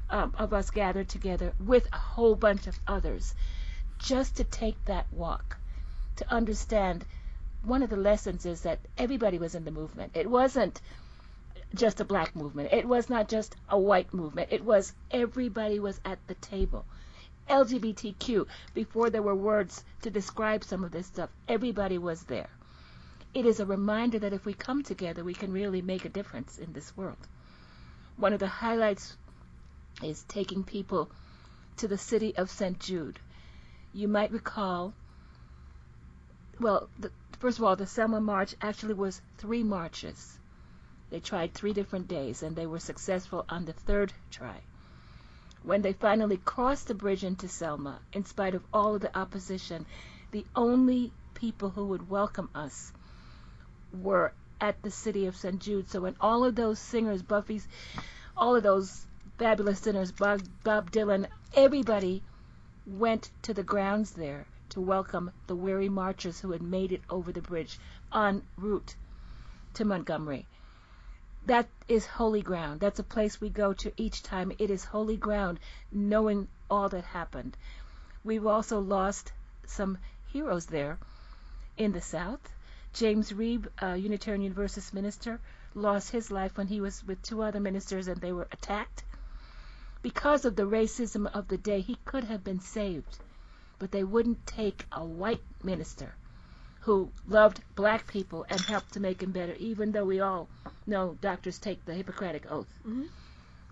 um, 0.09 0.33
of 0.37 0.53
us 0.53 0.69
gathered 0.71 1.07
together 1.07 1.53
with 1.59 1.87
a 1.93 1.97
whole 1.97 2.35
bunch 2.35 2.67
of 2.67 2.79
others 2.87 3.33
just 3.99 4.37
to 4.37 4.43
take 4.43 4.83
that 4.85 5.05
walk, 5.13 5.57
to 6.17 6.29
understand. 6.31 7.05
One 7.63 7.83
of 7.83 7.89
the 7.91 7.97
lessons 7.97 8.45
is 8.45 8.61
that 8.61 8.79
everybody 8.97 9.37
was 9.37 9.53
in 9.53 9.65
the 9.65 9.71
movement. 9.71 10.13
It 10.15 10.29
wasn't 10.29 10.81
just 11.75 12.01
a 12.01 12.05
black 12.05 12.35
movement. 12.35 12.73
It 12.73 12.87
was 12.87 13.09
not 13.09 13.29
just 13.29 13.55
a 13.69 13.77
white 13.79 14.13
movement. 14.13 14.49
It 14.51 14.65
was 14.65 14.93
everybody 15.11 15.79
was 15.79 16.01
at 16.03 16.19
the 16.27 16.35
table. 16.35 16.85
LGBTQ, 17.51 18.47
before 18.73 19.09
there 19.09 19.21
were 19.21 19.35
words 19.35 19.83
to 20.03 20.09
describe 20.09 20.63
some 20.63 20.85
of 20.85 20.91
this 20.91 21.07
stuff, 21.07 21.29
everybody 21.49 21.97
was 21.97 22.23
there. 22.23 22.49
It 23.33 23.45
is 23.45 23.59
a 23.59 23.65
reminder 23.65 24.19
that 24.19 24.31
if 24.31 24.45
we 24.45 24.53
come 24.53 24.83
together, 24.83 25.21
we 25.23 25.33
can 25.33 25.51
really 25.51 25.81
make 25.81 26.05
a 26.05 26.09
difference 26.09 26.57
in 26.57 26.71
this 26.71 26.95
world. 26.95 27.27
One 28.15 28.31
of 28.31 28.39
the 28.39 28.47
highlights 28.47 29.17
is 30.01 30.23
taking 30.23 30.63
people 30.63 31.11
to 31.77 31.89
the 31.89 31.97
city 31.97 32.35
of 32.37 32.49
St. 32.49 32.79
Jude. 32.79 33.19
You 33.93 34.07
might 34.07 34.31
recall, 34.31 34.93
well, 36.57 36.87
the, 36.99 37.11
first 37.39 37.57
of 37.57 37.65
all, 37.65 37.75
the 37.75 37.85
Selma 37.85 38.21
March 38.21 38.55
actually 38.61 38.93
was 38.93 39.21
three 39.37 39.63
marches. 39.63 40.39
They 41.09 41.19
tried 41.19 41.53
three 41.53 41.73
different 41.73 42.07
days, 42.07 42.43
and 42.43 42.55
they 42.55 42.65
were 42.65 42.79
successful 42.79 43.43
on 43.49 43.65
the 43.65 43.73
third 43.73 44.13
try. 44.29 44.61
When 45.63 45.83
they 45.83 45.93
finally 45.93 46.37
crossed 46.37 46.87
the 46.87 46.95
bridge 46.95 47.23
into 47.23 47.47
Selma, 47.47 47.99
in 48.13 48.25
spite 48.25 48.55
of 48.55 48.63
all 48.73 48.95
of 48.95 49.01
the 49.01 49.15
opposition, 49.17 49.85
the 50.31 50.45
only 50.55 51.13
people 51.35 51.69
who 51.69 51.85
would 51.87 52.09
welcome 52.09 52.49
us 52.55 52.91
were 53.93 54.33
at 54.59 54.81
the 54.81 54.91
city 54.91 55.27
of 55.27 55.35
St. 55.35 55.59
Jude. 55.61 55.89
So 55.89 56.01
when 56.01 56.15
all 56.19 56.43
of 56.45 56.55
those 56.55 56.79
singers, 56.79 57.21
Buffy's, 57.21 57.67
all 58.35 58.55
of 58.55 58.63
those 58.63 59.05
fabulous 59.37 59.79
singers, 59.79 60.11
Bob, 60.11 60.41
Bob 60.63 60.91
Dylan, 60.91 61.27
everybody 61.53 62.23
went 62.85 63.29
to 63.43 63.53
the 63.53 63.63
grounds 63.63 64.11
there 64.11 64.47
to 64.69 64.81
welcome 64.81 65.31
the 65.47 65.55
weary 65.55 65.89
marchers 65.89 66.39
who 66.39 66.51
had 66.51 66.61
made 66.61 66.91
it 66.91 67.01
over 67.09 67.31
the 67.31 67.41
bridge 67.41 67.77
en 68.13 68.41
route 68.57 68.95
to 69.73 69.85
Montgomery. 69.85 70.47
That 71.45 71.67
is 71.87 72.05
holy 72.05 72.41
ground. 72.41 72.79
That's 72.79 72.99
a 72.99 73.03
place 73.03 73.41
we 73.41 73.49
go 73.49 73.73
to 73.73 73.91
each 73.97 74.21
time. 74.21 74.51
It 74.59 74.69
is 74.69 74.85
holy 74.85 75.17
ground, 75.17 75.59
knowing 75.91 76.47
all 76.69 76.87
that 76.89 77.03
happened. 77.03 77.57
We've 78.23 78.45
also 78.45 78.79
lost 78.79 79.31
some 79.65 79.97
heroes 80.27 80.67
there 80.67 80.99
in 81.77 81.91
the 81.91 82.01
South. 82.01 82.39
James 82.93 83.31
Reeb, 83.31 83.67
a 83.79 83.97
Unitarian 83.97 84.43
Universalist 84.43 84.93
minister, 84.93 85.39
lost 85.73 86.11
his 86.11 86.29
life 86.29 86.57
when 86.57 86.67
he 86.67 86.79
was 86.79 87.03
with 87.05 87.21
two 87.23 87.41
other 87.41 87.59
ministers 87.59 88.07
and 88.07 88.21
they 88.21 88.33
were 88.33 88.47
attacked. 88.51 89.03
Because 90.03 90.45
of 90.45 90.55
the 90.55 90.67
racism 90.67 91.25
of 91.33 91.47
the 91.47 91.57
day, 91.57 91.81
he 91.81 91.95
could 92.05 92.25
have 92.25 92.43
been 92.43 92.59
saved, 92.59 93.17
but 93.79 93.91
they 93.91 94.03
wouldn't 94.03 94.45
take 94.45 94.85
a 94.91 95.03
white 95.03 95.41
minister 95.63 96.13
who 96.81 97.11
loved 97.27 97.61
black 97.75 98.07
people 98.07 98.45
and 98.49 98.59
helped 98.59 98.93
to 98.93 98.99
make 98.99 99.21
him 99.21 99.31
better, 99.31 99.53
even 99.53 99.91
though 99.91 100.05
we 100.05 100.19
all 100.19 100.49
know 100.91 101.17
doctors 101.21 101.57
take 101.57 101.83
the 101.85 101.93
Hippocratic 101.95 102.51
Oath. 102.51 102.67
Mhm. 102.85 103.07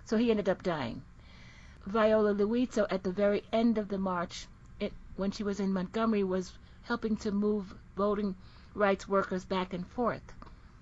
So 0.06 0.18
he 0.18 0.32
ended 0.32 0.50
up 0.50 0.64
dying. 0.64 1.04
Viola 1.86 2.34
Liuzzo, 2.34 2.86
at 2.90 3.04
the 3.04 3.12
very 3.12 3.44
end 3.54 3.78
of 3.78 3.88
the 3.88 3.98
march, 3.98 4.48
it, 4.80 4.92
when 5.16 5.32
she 5.32 5.44
was 5.44 5.60
in 5.60 5.72
Montgomery, 5.74 6.24
was 6.24 6.52
helping 6.84 7.18
to 7.18 7.32
move 7.32 7.74
voting 7.96 8.36
rights 8.74 9.08
workers 9.08 9.46
back 9.46 9.74
and 9.74 9.86
forth. 9.88 10.22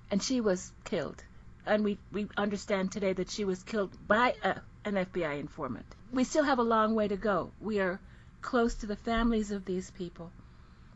And 0.09 0.23
she 0.23 0.39
was 0.41 0.71
killed. 0.85 1.23
And 1.65 1.83
we, 1.83 1.97
we 2.11 2.27
understand 2.37 2.91
today 2.91 3.13
that 3.13 3.29
she 3.29 3.43
was 3.43 3.61
killed 3.63 3.91
by 4.07 4.35
a, 4.43 4.61
an 4.85 4.95
FBI 4.95 5.39
informant. 5.39 5.85
We 6.13 6.23
still 6.23 6.43
have 6.43 6.59
a 6.59 6.63
long 6.63 6.95
way 6.95 7.07
to 7.09 7.17
go. 7.17 7.51
We 7.59 7.79
are 7.79 7.99
close 8.41 8.75
to 8.75 8.85
the 8.85 8.95
families 8.95 9.51
of 9.51 9.65
these 9.65 9.91
people. 9.91 10.31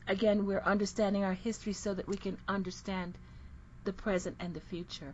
Again, 0.08 0.46
we're 0.46 0.62
understanding 0.62 1.24
our 1.24 1.34
history 1.34 1.74
so 1.74 1.94
that 1.94 2.08
we 2.08 2.18
can 2.18 2.38
understand 2.48 3.18
the 3.84 3.94
present 3.94 4.38
and 4.40 4.54
the 4.54 4.62
future. 4.62 5.14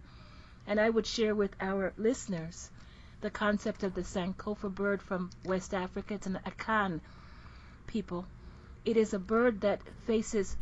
And 0.67 0.79
I 0.79 0.89
would 0.89 1.07
share 1.07 1.33
with 1.33 1.55
our 1.59 1.93
listeners 1.97 2.69
the 3.21 3.29
concept 3.31 3.83
of 3.83 3.95
the 3.95 4.01
Sankofa 4.01 4.69
bird 4.74 5.01
from 5.01 5.31
West 5.43 5.74
Africa. 5.74 6.13
It's 6.13 6.27
an 6.27 6.39
Akan 6.45 7.00
people. 7.88 8.27
It 8.86 8.97
is 8.97 9.13
a 9.13 9.19
bird 9.19 9.62
that 9.62 9.81
faces 10.05 10.55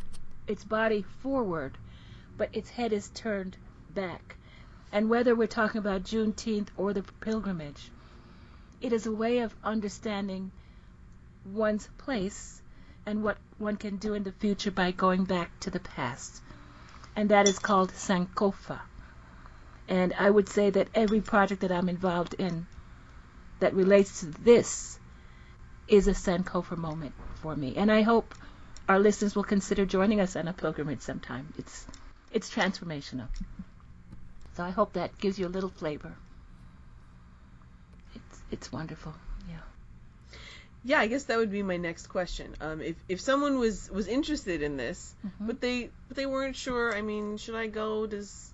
its 0.46 0.64
body 0.64 1.02
forward, 1.22 1.76
but 2.36 2.54
its 2.54 2.70
head 2.70 2.92
is 2.92 3.08
turned 3.10 3.56
back. 3.90 4.36
And 4.92 5.10
whether 5.10 5.34
we're 5.34 5.48
talking 5.48 5.78
about 5.78 6.04
Juneteenth 6.04 6.68
or 6.76 6.92
the 6.92 7.02
pilgrimage, 7.02 7.90
it 8.80 8.92
is 8.92 9.06
a 9.06 9.12
way 9.12 9.40
of 9.40 9.54
understanding 9.64 10.52
one's 11.44 11.88
place 11.98 12.62
and 13.04 13.22
what 13.22 13.38
one 13.58 13.76
can 13.76 13.96
do 13.96 14.14
in 14.14 14.22
the 14.22 14.32
future 14.32 14.70
by 14.70 14.90
going 14.90 15.24
back 15.24 15.58
to 15.60 15.70
the 15.70 15.80
past. 15.80 16.42
And 17.14 17.30
that 17.30 17.48
is 17.48 17.58
called 17.58 17.92
Sankofa. 17.92 18.80
And 19.88 20.14
I 20.18 20.28
would 20.28 20.48
say 20.48 20.70
that 20.70 20.88
every 20.94 21.20
project 21.20 21.60
that 21.60 21.70
I'm 21.72 21.88
involved 21.88 22.34
in 22.34 22.66
that 23.60 23.74
relates 23.74 24.20
to 24.20 24.26
this 24.26 24.98
is 25.88 26.08
a 26.08 26.12
Sankofa 26.12 26.76
moment 26.76 27.14
for 27.36 27.54
me. 27.54 27.74
And 27.76 27.90
I 27.90 28.02
hope 28.02 28.34
our 28.88 28.98
listeners 28.98 29.36
will 29.36 29.44
consider 29.44 29.86
joining 29.86 30.20
us 30.20 30.36
on 30.36 30.48
a 30.48 30.52
pilgrimage 30.52 31.00
sometime. 31.00 31.52
It's 31.58 31.86
it's 32.32 32.50
transformational. 32.52 33.28
So 34.56 34.64
I 34.64 34.70
hope 34.70 34.94
that 34.94 35.16
gives 35.18 35.38
you 35.38 35.46
a 35.46 35.54
little 35.56 35.68
flavor. 35.70 36.12
It's 38.14 38.40
it's 38.50 38.72
wonderful. 38.72 39.14
Yeah. 39.48 39.56
Yeah, 40.84 41.00
I 41.00 41.06
guess 41.08 41.24
that 41.24 41.38
would 41.38 41.50
be 41.50 41.62
my 41.62 41.76
next 41.76 42.08
question. 42.08 42.54
Um, 42.60 42.80
if 42.80 42.96
if 43.08 43.20
someone 43.20 43.58
was 43.58 43.90
was 43.90 44.08
interested 44.08 44.62
in 44.62 44.76
this, 44.76 45.14
Mhm. 45.24 45.46
but 45.46 45.60
they 45.60 45.90
but 46.08 46.16
they 46.16 46.26
weren't 46.26 46.56
sure. 46.56 46.94
I 46.96 47.02
mean, 47.02 47.36
should 47.38 47.54
I 47.54 47.66
go? 47.66 48.06
Does 48.06 48.52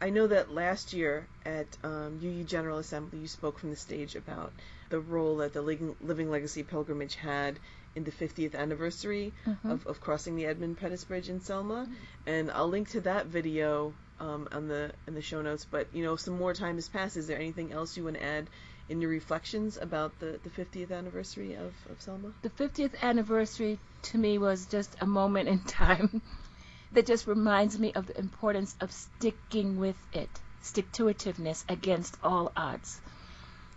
I 0.00 0.10
know 0.10 0.26
that 0.26 0.50
last 0.52 0.92
year 0.92 1.26
at 1.44 1.66
um, 1.82 2.18
UU 2.22 2.44
General 2.44 2.78
Assembly, 2.78 3.18
you 3.20 3.28
spoke 3.28 3.58
from 3.58 3.70
the 3.70 3.76
stage 3.76 4.16
about 4.16 4.52
the 4.90 5.00
role 5.00 5.36
that 5.38 5.52
the 5.52 5.62
Living, 5.62 6.30
Legacy 6.30 6.62
pilgrimage 6.62 7.14
had 7.16 7.58
in 7.94 8.04
the 8.04 8.10
50th 8.10 8.54
anniversary 8.54 9.32
Mhm. 9.46 9.70
of, 9.70 9.86
of 9.86 10.00
crossing 10.00 10.36
the 10.36 10.46
Edmund 10.46 10.76
Pettus 10.78 11.04
Bridge 11.04 11.28
in 11.28 11.40
Selma, 11.40 11.88
and 12.26 12.50
I'll 12.50 12.68
link 12.68 12.90
to 12.90 13.00
that 13.02 13.26
video 13.26 13.94
um, 14.20 14.48
on 14.52 14.68
the 14.68 14.92
in 15.06 15.14
the 15.14 15.22
show 15.22 15.42
notes. 15.42 15.66
But 15.70 15.88
you 15.92 16.04
know, 16.04 16.16
some 16.16 16.38
more 16.38 16.54
time 16.54 16.76
has 16.76 16.88
passed. 16.88 17.16
Is 17.16 17.26
there 17.26 17.38
anything 17.38 17.72
else 17.72 17.96
you 17.96 18.04
want 18.04 18.16
to 18.16 18.24
add 18.24 18.48
in 18.88 19.00
your 19.00 19.10
reflections 19.10 19.78
about 19.80 20.18
the, 20.18 20.38
the 20.42 20.50
50th 20.50 20.92
anniversary 20.92 21.54
of, 21.54 21.74
of 21.90 22.00
Selma? 22.00 22.32
The 22.42 22.50
50th 22.50 23.00
anniversary 23.02 23.78
to 24.02 24.18
me 24.18 24.38
was 24.38 24.66
just 24.66 24.96
a 25.00 25.06
moment 25.06 25.48
in 25.48 25.60
time 25.60 26.22
that 26.92 27.06
just 27.06 27.26
reminds 27.26 27.78
me 27.78 27.92
of 27.94 28.06
the 28.06 28.18
importance 28.18 28.76
of 28.80 28.92
sticking 28.92 29.78
with 29.78 29.96
it, 30.12 30.40
stick 30.60 30.90
to 30.92 31.04
itiveness 31.04 31.64
against 31.68 32.16
all 32.22 32.52
odds. 32.56 33.00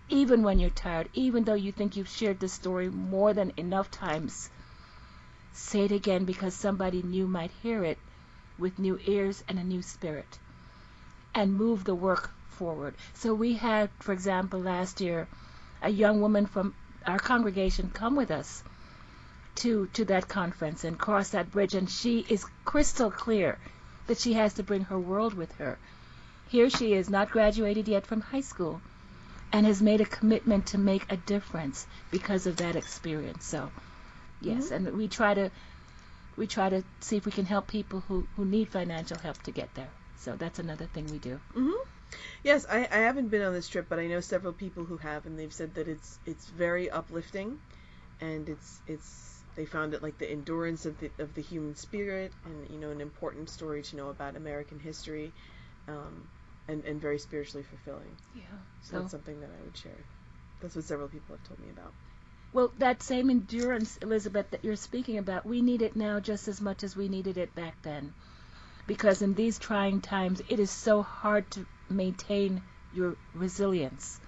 Even 0.10 0.44
when 0.44 0.60
you're 0.60 0.70
tired, 0.70 1.10
even 1.14 1.44
though 1.44 1.54
you 1.54 1.72
think 1.72 1.96
you've 1.96 2.08
shared 2.08 2.40
the 2.40 2.48
story 2.48 2.90
more 2.90 3.34
than 3.34 3.52
enough 3.58 3.92
times, 3.92 4.50
say 5.52 5.82
it 5.82 5.92
again 5.92 6.24
because 6.26 6.54
somebody 6.54 7.02
new 7.02 7.28
might 7.28 7.52
hear 7.64 7.84
it 7.84 7.98
with 8.58 8.80
new 8.80 9.00
ears 9.06 9.44
and 9.48 9.60
a 9.60 9.64
new 9.64 9.82
spirit 9.82 10.40
and 11.34 11.54
move 11.54 11.84
the 11.84 11.96
work 11.96 12.32
forward. 12.50 12.96
So 13.14 13.34
we 13.34 13.54
had, 13.54 13.90
for 14.00 14.14
example, 14.14 14.60
last 14.60 15.02
year, 15.02 15.28
a 15.82 15.90
young 15.90 16.22
woman 16.22 16.46
from 16.46 16.74
our 17.06 17.20
congregation 17.20 17.92
come 17.94 18.16
with 18.16 18.32
us 18.32 18.64
to 19.56 19.88
to 19.94 20.06
that 20.06 20.28
conference 20.28 20.84
and 20.84 21.00
cross 21.00 21.30
that 21.30 21.52
bridge 21.52 21.74
and 21.74 21.90
she 21.90 22.26
is 22.30 22.46
crystal 22.64 23.10
clear 23.10 23.58
that 24.08 24.18
she 24.18 24.34
has 24.34 24.54
to 24.54 24.64
bring 24.64 24.82
her 24.82 25.00
world 25.00 25.34
with 25.34 25.52
her. 25.56 25.78
Here 26.50 26.70
she 26.70 26.94
is 26.94 27.10
not 27.10 27.32
graduated 27.32 27.88
yet 27.88 28.06
from 28.06 28.22
high 28.22 28.42
school 28.42 28.82
and 29.52 29.66
has 29.66 29.82
made 29.82 30.02
a 30.02 30.06
commitment 30.06 30.68
to 30.68 30.78
make 30.78 31.12
a 31.12 31.18
difference 31.18 31.88
because 32.12 32.48
of 32.48 32.58
that 32.58 32.76
experience. 32.76 33.46
So 33.46 33.72
yes, 34.42 34.66
mm-hmm. 34.66 34.88
and 34.88 34.98
we 34.98 35.08
try 35.08 35.34
to 35.34 35.52
we 36.38 36.48
try 36.48 36.70
to 36.70 36.84
see 37.02 37.18
if 37.18 37.26
we 37.26 37.32
can 37.32 37.46
help 37.46 37.68
people 37.68 38.02
who, 38.08 38.28
who 38.36 38.46
need 38.46 38.70
financial 38.70 39.18
help 39.18 39.42
to 39.44 39.52
get 39.52 39.74
there. 39.76 39.90
So 40.16 40.36
that's 40.36 40.60
another 40.60 40.86
thing 40.86 41.06
we 41.12 41.20
do. 41.20 41.40
hmm 41.54 41.72
Yes, 42.44 42.66
I, 42.70 42.88
I 42.90 43.00
haven't 43.00 43.30
been 43.30 43.42
on 43.42 43.54
this 43.54 43.68
trip, 43.68 43.88
but 43.90 44.00
I 44.00 44.08
know 44.08 44.22
several 44.22 44.54
people 44.54 44.86
who 44.86 44.96
have, 44.98 45.26
and 45.26 45.38
they've 45.38 45.52
said 45.54 45.74
that 45.76 45.88
it's 45.90 46.20
it's 46.26 46.48
very 46.48 46.90
uplifting, 46.90 47.58
and 48.22 48.48
it's 48.48 48.82
it's 48.88 49.44
they 49.56 49.66
found 49.66 49.94
it 49.94 50.02
like 50.02 50.18
the 50.18 50.32
endurance 50.32 50.86
of 50.86 50.98
the 51.00 51.12
of 51.20 51.34
the 51.34 51.42
human 51.42 51.76
spirit, 51.76 52.32
and 52.46 52.70
you 52.70 52.80
know 52.80 52.92
an 52.92 53.02
important 53.02 53.50
story 53.50 53.84
to 53.84 53.98
know 53.98 54.10
about 54.10 54.38
American 54.38 54.80
history, 54.80 55.34
um, 55.90 56.24
and 56.70 56.86
and 56.86 57.02
very 57.02 57.20
spiritually 57.20 57.64
fulfilling. 57.64 58.16
Yeah. 58.34 58.44
So, 58.82 58.92
So 58.92 58.98
that's 59.00 59.12
something 59.12 59.42
that 59.42 59.50
I 59.60 59.64
would 59.66 59.76
share. 59.76 60.06
That's 60.62 60.76
what 60.76 60.86
several 60.86 61.10
people 61.10 61.36
have 61.36 61.44
told 61.44 61.60
me 61.60 61.70
about. 61.72 61.94
Well, 62.54 62.72
that 62.80 63.04
same 63.04 63.30
endurance, 63.30 63.98
Elizabeth, 63.98 64.50
that 64.52 64.64
you're 64.64 64.76
speaking 64.76 65.18
about, 65.18 65.46
we 65.46 65.62
need 65.62 65.82
it 65.82 65.96
now 65.96 66.20
just 66.20 66.48
as 66.48 66.62
much 66.62 66.84
as 66.84 66.96
we 66.96 67.08
needed 67.08 67.38
it 67.38 67.54
back 67.54 67.82
then. 67.84 68.14
Because 68.88 69.22
in 69.22 69.34
these 69.34 69.60
trying 69.60 70.02
times, 70.02 70.42
it 70.48 70.60
is 70.60 70.72
so 70.72 71.02
hard 71.02 71.50
to 71.52 71.66
maintain 71.90 72.62
your 72.94 73.16
resilience. 73.34 74.20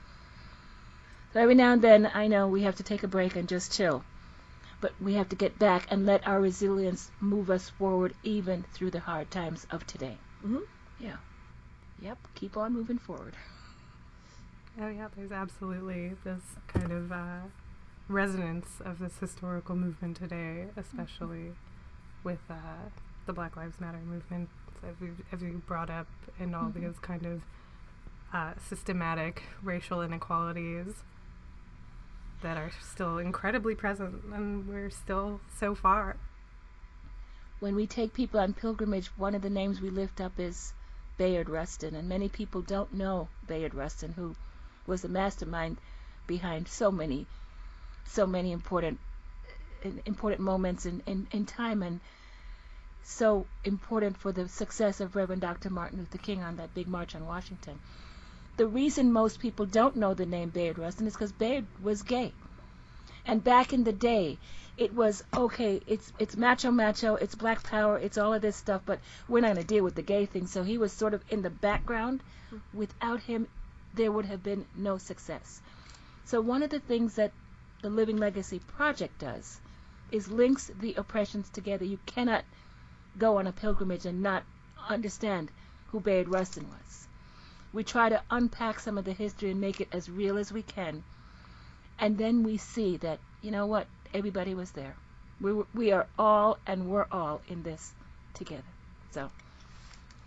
So 1.34 1.40
every 1.40 1.56
now 1.56 1.74
and 1.74 1.82
then, 1.82 2.12
I 2.14 2.28
know 2.28 2.48
we 2.48 2.64
have 2.64 2.76
to 2.78 2.84
take 2.84 3.04
a 3.04 3.08
break 3.08 3.36
and 3.36 3.48
just 3.48 3.74
chill. 3.74 4.04
But 4.82 4.94
we 5.02 5.14
have 5.16 5.30
to 5.30 5.36
get 5.36 5.60
back 5.60 5.88
and 5.90 6.06
let 6.06 6.28
our 6.28 6.40
resilience 6.40 7.12
move 7.20 7.50
us 7.50 7.70
forward 7.70 8.14
even 8.24 8.64
through 8.74 8.92
the 8.92 9.00
hard 9.00 9.30
times 9.30 9.66
of 9.72 9.86
today. 9.86 10.18
Mhm. 10.44 10.64
Yeah. 11.00 11.18
Yep, 12.02 12.18
keep 12.36 12.58
on 12.58 12.74
moving 12.74 12.98
forward. 12.98 13.36
Oh 14.80 14.88
yeah, 14.88 15.10
there's 15.16 15.32
absolutely 15.32 16.16
this 16.24 16.42
kind 16.68 16.92
of 16.92 17.12
uh, 17.12 17.42
resonance 18.10 18.82
of 18.84 19.00
this 19.00 19.18
historical 19.20 19.76
movement 19.76 20.18
today, 20.18 20.66
especially 20.76 21.54
with 22.24 22.40
uh, 22.50 22.56
the 23.28 23.34
Black 23.34 23.56
Lives 23.56 23.80
Matter 23.80 24.00
movement, 24.00 24.50
as 24.84 24.96
you 25.00 25.16
as 25.32 25.42
brought 25.68 25.90
up, 25.90 26.08
and 26.40 26.56
all 26.56 26.70
Mhm. 26.70 26.74
these 26.74 27.00
kind 27.00 27.26
of 27.26 27.42
uh, 28.34 28.54
systematic 28.58 29.44
racial 29.64 30.02
inequalities 30.02 31.04
that 32.42 32.58
are 32.58 32.72
still 32.82 33.18
incredibly 33.18 33.76
present, 33.76 34.24
and 34.34 34.68
we're 34.68 34.90
still 34.90 35.40
so 35.56 35.74
far. 35.76 36.18
when 37.60 37.76
we 37.76 37.86
take 37.86 38.14
people 38.14 38.40
on 38.40 38.54
pilgrimage, 38.54 39.08
one 39.18 39.36
of 39.36 39.42
the 39.42 39.50
names 39.50 39.82
we 39.82 39.90
lift 39.90 40.22
up 40.22 40.40
is 40.40 40.72
Bayard 41.18 41.50
Rustin, 41.50 41.94
and 41.94 42.08
many 42.08 42.30
people 42.30 42.62
don't 42.62 42.94
know 42.94 43.28
Bayard 43.48 43.74
Rustin, 43.74 44.14
who 44.14 44.34
was 44.88 45.02
the 45.02 45.10
mastermind 45.10 45.78
behind 46.26 46.70
so 46.70 46.90
many, 46.90 47.28
so 48.10 48.26
many 48.26 48.52
important, 48.52 49.00
important 50.06 50.42
moments 50.42 50.86
in, 50.86 51.02
in, 51.06 51.28
in 51.32 51.46
time, 51.46 51.84
and 51.84 52.00
so 53.04 53.46
important 53.64 54.18
for 54.18 54.32
the 54.32 54.48
success 54.48 55.00
of 55.00 55.16
Reverend 55.16 55.42
Dr. 55.42 55.70
Martin 55.70 56.00
Luther 56.00 56.18
King 56.18 56.44
on 56.44 56.58
that 56.58 56.74
big 56.74 56.88
march 56.88 57.16
on 57.16 57.26
Washington. 57.26 57.80
The 58.58 58.68
reason 58.68 59.14
most 59.14 59.40
people 59.40 59.66
don't 59.66 59.96
know 59.96 60.14
the 60.14 60.26
name 60.26 60.50
Bayard 60.50 60.78
Rustin 60.78 61.08
is 61.08 61.14
because 61.14 61.32
Bayard 61.32 61.66
was 61.82 62.04
gay. 62.04 62.34
And 63.26 63.44
back 63.44 63.74
in 63.74 63.84
the 63.84 63.94
day, 63.94 64.38
it 64.78 64.94
was 64.94 65.24
okay. 65.36 65.82
It's 65.88 66.12
it's 66.20 66.36
macho 66.36 66.72
macho. 66.72 67.16
It's 67.16 67.36
black 67.36 67.64
power. 67.64 67.98
It's 67.98 68.18
all 68.18 68.34
of 68.34 68.42
this 68.42 68.56
stuff. 68.56 68.82
But 68.86 69.00
we're 69.28 69.42
not 69.42 69.50
gonna 69.50 69.64
deal 69.64 69.84
with 69.84 69.96
the 69.96 70.02
gay 70.02 70.26
thing. 70.26 70.48
So 70.48 70.64
he 70.64 70.78
was 70.78 70.92
sort 70.92 71.14
of 71.14 71.24
in 71.30 71.42
the 71.42 71.50
background. 71.50 72.22
Hmm. 72.50 72.58
Without 72.74 73.22
him, 73.22 73.48
there 73.94 74.12
would 74.12 74.26
have 74.26 74.42
been 74.42 74.66
no 74.76 74.98
success. 74.98 75.62
So 76.26 76.42
one 76.42 76.64
of 76.64 76.70
the 76.70 76.80
things 76.80 77.16
that 77.16 77.32
the 77.82 77.90
Living 77.90 78.18
Legacy 78.18 78.60
Project 78.60 79.20
does 79.20 79.60
is 80.12 80.30
links 80.30 80.72
the 80.80 80.96
oppressions 80.96 81.50
together. 81.50 81.86
You 81.86 82.00
cannot 82.06 82.44
go 83.18 83.38
on 83.38 83.48
a 83.48 83.52
pilgrimage 83.52 84.06
and 84.06 84.22
not 84.22 84.44
understand 84.88 85.52
who 85.88 86.00
Bayard 86.00 86.28
Rustin 86.28 86.68
was. 86.68 87.08
We 87.72 87.84
try 87.84 88.10
to 88.10 88.22
unpack 88.32 88.80
some 88.80 88.98
of 88.98 89.06
the 89.06 89.14
history 89.14 89.52
and 89.52 89.62
make 89.62 89.80
it 89.80 89.90
as 89.92 90.10
real 90.10 90.38
as 90.38 90.52
we 90.52 90.64
can. 90.64 91.04
And 92.00 92.18
then 92.18 92.44
we 92.44 92.58
see 92.58 92.98
that, 92.98 93.20
you 93.42 93.52
know 93.52 93.66
what, 93.66 93.88
everybody 94.14 94.56
was 94.56 94.72
there. 94.72 94.96
We, 95.40 95.54
we 95.74 95.92
are 95.92 96.08
all 96.18 96.58
and 96.66 96.90
we're 96.90 97.08
all 97.12 97.42
in 97.48 97.64
this 97.64 97.94
together. 98.34 98.64
So. 99.12 99.30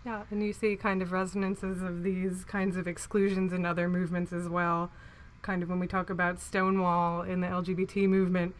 Yeah, 0.05 0.23
and 0.31 0.43
you 0.43 0.53
see 0.53 0.75
kind 0.75 1.01
of 1.01 1.11
resonances 1.11 1.81
of 1.81 2.03
these 2.03 2.43
kinds 2.45 2.77
of 2.77 2.87
exclusions 2.87 3.53
in 3.53 3.65
other 3.65 3.87
movements 3.87 4.33
as 4.33 4.49
well. 4.49 4.91
Kind 5.43 5.61
of 5.61 5.69
when 5.69 5.79
we 5.79 5.85
talk 5.85 6.09
about 6.09 6.39
Stonewall 6.39 7.21
in 7.21 7.41
the 7.41 7.47
LGBT 7.47 8.07
movement, 8.09 8.55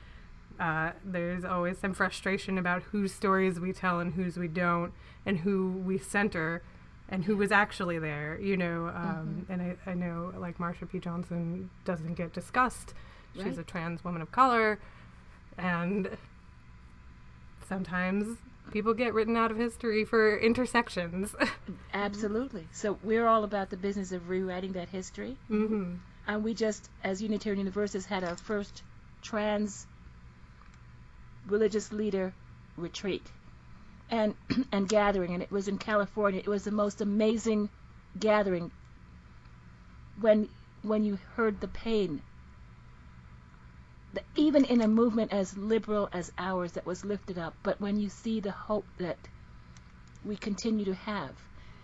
uh, 0.60 0.92
there's 1.04 1.44
always 1.44 1.80
some 1.80 1.94
frustration 1.94 2.58
about 2.60 2.84
whose 2.84 3.12
stories 3.12 3.60
we 3.60 3.74
tell 3.74 4.00
and 4.00 4.14
whose 4.14 4.38
we 4.38 4.48
don't, 4.48 4.94
and 5.26 5.40
who 5.40 5.82
we 5.84 5.98
center, 5.98 6.62
and 7.10 7.26
who 7.26 7.36
was 7.36 7.52
actually 7.52 7.98
there. 7.98 8.40
You 8.40 8.58
know, 8.58 8.92
um, 8.94 9.46
mm-hmm. 9.48 9.52
and 9.52 9.78
I, 9.88 9.92
I 9.92 9.94
know 9.96 10.34
like 10.38 10.60
Marsha 10.60 10.88
P. 10.88 11.00
Johnson 11.00 11.72
doesn't 11.86 12.14
get 12.14 12.34
discussed. 12.34 12.94
Right. 13.36 13.48
She's 13.48 13.58
a 13.58 13.64
trans 13.64 14.04
woman 14.04 14.22
of 14.22 14.32
color, 14.32 14.78
and 15.58 16.18
sometimes 17.68 18.38
people 18.72 18.94
get 18.94 19.14
written 19.14 19.36
out 19.36 19.52
of 19.52 19.58
history 19.58 20.06
for 20.06 20.38
intersections. 20.38 21.36
Absolutely. 21.94 22.68
So 22.72 22.98
we're 23.04 23.28
all 23.28 23.44
about 23.44 23.70
the 23.70 23.78
business 23.78 24.12
of 24.12 24.30
rewriting 24.30 24.74
that 24.74 24.90
history. 24.90 25.38
Mm-hmm. 25.50 25.96
And 26.28 26.44
we 26.44 26.54
just, 26.54 26.90
as 27.04 27.22
Unitarian 27.22 27.60
Universalists, 27.60 28.10
had 28.10 28.24
our 28.24 28.36
first 28.36 28.82
trans 29.22 29.86
religious 31.48 31.92
leader 31.92 32.34
retreat 32.78 33.26
and 34.10 34.36
and 34.72 34.88
gathering, 34.88 35.34
and 35.34 35.44
it 35.44 35.52
was 35.52 35.68
in 35.68 35.78
California. 35.78 36.40
It 36.40 36.48
was 36.48 36.64
the 36.64 36.72
most 36.72 37.02
amazing 37.02 37.70
gathering. 38.20 38.72
When 40.22 40.48
when 40.82 41.04
you 41.04 41.18
heard 41.36 41.60
the 41.60 41.68
pain 41.68 42.22
even 44.36 44.66
in 44.66 44.82
a 44.82 44.88
movement 44.88 45.32
as 45.34 45.58
liberal 45.58 46.10
as 46.12 46.32
ours 46.38 46.74
that 46.74 46.86
was 46.86 47.06
lifted 47.06 47.38
up, 47.38 47.56
but 47.64 47.80
when 47.80 48.00
you 48.00 48.10
see 48.10 48.40
the 48.40 48.52
hope 48.52 48.86
that 48.98 49.18
we 50.26 50.36
continue 50.36 50.86
to 50.86 50.94
have, 50.94 51.32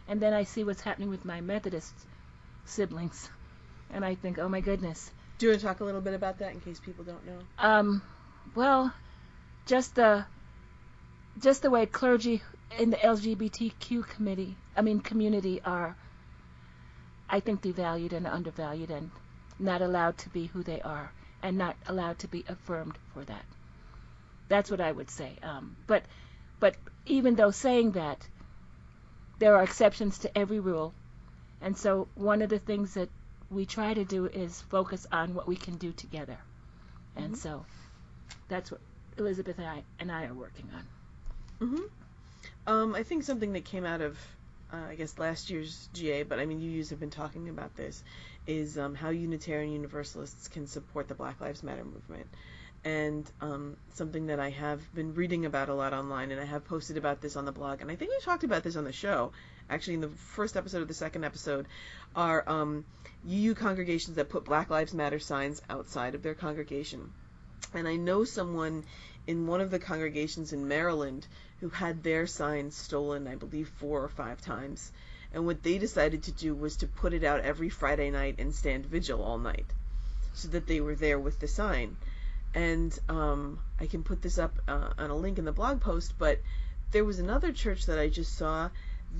and 0.07 0.19
then 0.19 0.33
I 0.33 0.43
see 0.43 0.63
what's 0.63 0.81
happening 0.81 1.09
with 1.09 1.25
my 1.25 1.41
Methodist 1.41 1.93
siblings, 2.65 3.29
and 3.93 4.05
I 4.05 4.15
think, 4.15 4.39
oh 4.39 4.49
my 4.49 4.61
goodness. 4.61 5.11
Do 5.37 5.45
you 5.45 5.51
want 5.51 5.61
to 5.61 5.67
talk 5.67 5.79
a 5.79 5.85
little 5.85 6.01
bit 6.01 6.13
about 6.13 6.39
that 6.39 6.53
in 6.53 6.59
case 6.59 6.79
people 6.79 7.05
don't 7.05 7.25
know? 7.25 7.39
Um, 7.57 8.01
well, 8.55 8.93
just 9.65 9.95
the 9.95 10.25
just 11.39 11.61
the 11.61 11.69
way 11.69 11.85
clergy 11.85 12.41
in 12.77 12.89
the 12.89 12.97
LGBTQ 12.97 14.07
committee, 14.07 14.57
I 14.75 14.81
mean 14.81 14.99
community, 14.99 15.61
are, 15.63 15.95
I 17.29 17.39
think, 17.39 17.61
devalued 17.61 18.11
and 18.11 18.27
undervalued 18.27 18.91
and 18.91 19.09
not 19.57 19.81
allowed 19.81 20.17
to 20.19 20.29
be 20.29 20.47
who 20.47 20.63
they 20.63 20.81
are 20.81 21.11
and 21.41 21.57
not 21.57 21.75
allowed 21.87 22.19
to 22.19 22.27
be 22.27 22.43
affirmed 22.49 22.97
for 23.13 23.23
that. 23.23 23.45
That's 24.49 24.69
what 24.69 24.81
I 24.81 24.91
would 24.91 25.09
say. 25.09 25.37
Um, 25.41 25.75
but 25.87 26.03
but 26.59 26.75
even 27.05 27.35
though 27.35 27.51
saying 27.51 27.91
that, 27.91 28.27
there 29.39 29.55
are 29.55 29.63
exceptions 29.63 30.19
to 30.19 30.37
every 30.37 30.59
rule, 30.59 30.93
and 31.61 31.77
so 31.77 32.07
one 32.15 32.41
of 32.41 32.49
the 32.49 32.59
things 32.59 32.95
that 32.95 33.09
we 33.51 33.65
try 33.65 33.93
to 33.93 34.05
do 34.05 34.25
is 34.25 34.61
focus 34.61 35.07
on 35.11 35.33
what 35.33 35.47
we 35.47 35.55
can 35.55 35.75
do 35.77 35.91
together, 35.91 36.37
and 37.15 37.33
mm-hmm. 37.33 37.35
so 37.35 37.65
that's 38.47 38.71
what 38.71 38.81
Elizabeth 39.17 39.57
and 39.57 39.67
I 39.67 39.83
and 39.99 40.11
I 40.11 40.25
are 40.25 40.33
working 40.33 40.69
on. 40.73 41.67
Mm-hmm. 41.67 41.83
Um, 42.67 42.95
I 42.95 43.03
think 43.03 43.23
something 43.23 43.53
that 43.53 43.65
came 43.65 43.85
out 43.85 44.01
of 44.01 44.17
uh, 44.71 44.77
I 44.89 44.95
guess 44.95 45.17
last 45.17 45.49
year's 45.49 45.89
GA, 45.93 46.23
but 46.23 46.39
I 46.39 46.45
mean 46.45 46.59
you 46.59 46.83
have 46.83 46.99
been 46.99 47.09
talking 47.09 47.49
about 47.49 47.75
this, 47.75 48.03
is 48.47 48.77
um, 48.77 48.95
how 48.95 49.09
Unitarian 49.09 49.73
Universalists 49.73 50.47
can 50.47 50.67
support 50.67 51.07
the 51.07 51.15
Black 51.15 51.41
Lives 51.41 51.63
Matter 51.63 51.83
movement. 51.83 52.27
And 52.85 53.29
um, 53.41 53.75
something 53.93 54.27
that 54.27 54.39
I 54.39 54.51
have 54.51 54.81
been 54.95 55.13
reading 55.13 55.45
about 55.45 55.69
a 55.69 55.73
lot 55.73 55.93
online, 55.93 56.31
and 56.31 56.39
I 56.39 56.45
have 56.45 56.65
posted 56.65 56.97
about 56.97 57.19
this 57.21 57.35
on 57.35 57.45
the 57.45 57.51
blog, 57.51 57.81
and 57.81 57.91
I 57.91 57.95
think 57.95 58.11
we 58.11 58.19
talked 58.21 58.45
about 58.45 58.63
this 58.63 58.77
on 58.77 58.85
the 58.85 58.93
show, 58.93 59.33
actually 59.69 59.95
in 59.95 60.01
the 60.01 60.09
first 60.09 60.55
episode 60.55 60.81
of 60.81 60.87
the 60.87 60.93
second 60.93 61.25
episode, 61.25 61.67
are 62.15 62.47
um, 62.47 62.85
UU 63.27 63.55
congregations 63.55 64.15
that 64.15 64.29
put 64.29 64.45
Black 64.45 64.69
Lives 64.69 64.93
Matter 64.93 65.19
signs 65.19 65.61
outside 65.69 66.15
of 66.15 66.23
their 66.23 66.35
congregation. 66.35 67.11
And 67.73 67.87
I 67.87 67.97
know 67.97 68.23
someone 68.23 68.85
in 69.27 69.45
one 69.45 69.61
of 69.61 69.69
the 69.71 69.79
congregations 69.79 70.53
in 70.53 70.67
Maryland 70.67 71.27
who 71.59 71.69
had 71.69 72.01
their 72.01 72.25
signs 72.25 72.75
stolen, 72.75 73.27
I 73.27 73.35
believe, 73.35 73.67
four 73.67 74.03
or 74.03 74.07
five 74.07 74.41
times. 74.41 74.91
And 75.33 75.45
what 75.45 75.61
they 75.61 75.77
decided 75.77 76.23
to 76.23 76.31
do 76.31 76.55
was 76.55 76.77
to 76.77 76.87
put 76.87 77.13
it 77.13 77.23
out 77.23 77.41
every 77.41 77.69
Friday 77.69 78.09
night 78.09 78.35
and 78.39 78.55
stand 78.55 78.85
vigil 78.85 79.21
all 79.21 79.37
night 79.37 79.67
so 80.33 80.47
that 80.47 80.65
they 80.65 80.81
were 80.81 80.95
there 80.95 81.19
with 81.19 81.39
the 81.39 81.47
sign. 81.47 81.97
And 82.53 82.97
um, 83.07 83.59
I 83.79 83.85
can 83.85 84.03
put 84.03 84.21
this 84.21 84.37
up 84.37 84.53
uh, 84.67 84.89
on 84.97 85.09
a 85.09 85.15
link 85.15 85.37
in 85.37 85.45
the 85.45 85.51
blog 85.51 85.81
post, 85.81 86.13
but 86.17 86.39
there 86.91 87.05
was 87.05 87.19
another 87.19 87.51
church 87.51 87.85
that 87.85 87.99
I 87.99 88.09
just 88.09 88.35
saw 88.35 88.69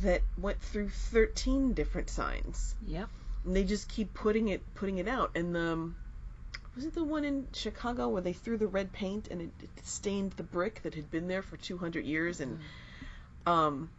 that 0.02 0.22
went 0.38 0.62
through 0.62 0.90
13 0.90 1.74
different 1.74 2.10
signs. 2.10 2.76
Yep. 2.88 3.10
And 3.46 3.56
they 3.56 3.64
just 3.64 3.88
keep 3.88 4.14
putting 4.14 4.50
it 4.50 4.62
putting 4.76 4.98
it 4.98 5.08
out. 5.08 5.32
And 5.36 5.56
the 5.56 5.74
um, 5.74 5.96
was 6.76 6.86
it 6.86 6.94
the 6.94 7.04
one 7.04 7.26
in 7.26 7.46
Chicago 7.54 8.08
where 8.08 8.22
they 8.22 8.32
threw 8.32 8.58
the 8.58 8.68
red 8.68 8.94
paint 8.94 9.28
and 9.30 9.42
it, 9.42 9.50
it 9.62 9.86
stained 9.86 10.32
the 10.34 10.44
brick 10.44 10.82
that 10.84 10.96
had 10.96 11.12
been 11.12 11.28
there 11.28 11.42
for 11.42 11.58
200 11.58 12.06
years 12.06 12.40
and 12.40 12.58
mm. 13.46 13.52
um 13.52 13.90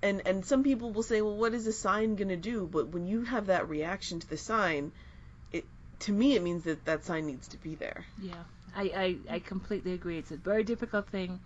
and 0.00 0.22
and 0.24 0.44
some 0.44 0.62
people 0.62 0.92
will 0.92 1.02
say 1.02 1.22
well 1.22 1.36
what 1.36 1.54
is 1.54 1.66
a 1.66 1.72
sign 1.72 2.14
going 2.14 2.28
to 2.28 2.36
do 2.36 2.68
but 2.70 2.88
when 2.88 3.06
you 3.06 3.24
have 3.24 3.46
that 3.46 3.68
reaction 3.68 4.20
to 4.20 4.28
the 4.28 4.36
sign 4.36 4.92
it 5.50 5.64
to 5.98 6.12
me 6.12 6.36
it 6.36 6.42
means 6.42 6.62
that 6.64 6.84
that 6.84 7.04
sign 7.04 7.26
needs 7.26 7.48
to 7.48 7.56
be 7.56 7.74
there 7.74 8.04
yeah 8.22 8.44
I, 8.74 8.82
I, 8.82 9.34
I 9.34 9.38
completely 9.38 9.92
agree 9.92 10.18
it's 10.18 10.30
a 10.32 10.36
very 10.36 10.64
difficult 10.64 11.08
thing 11.08 11.40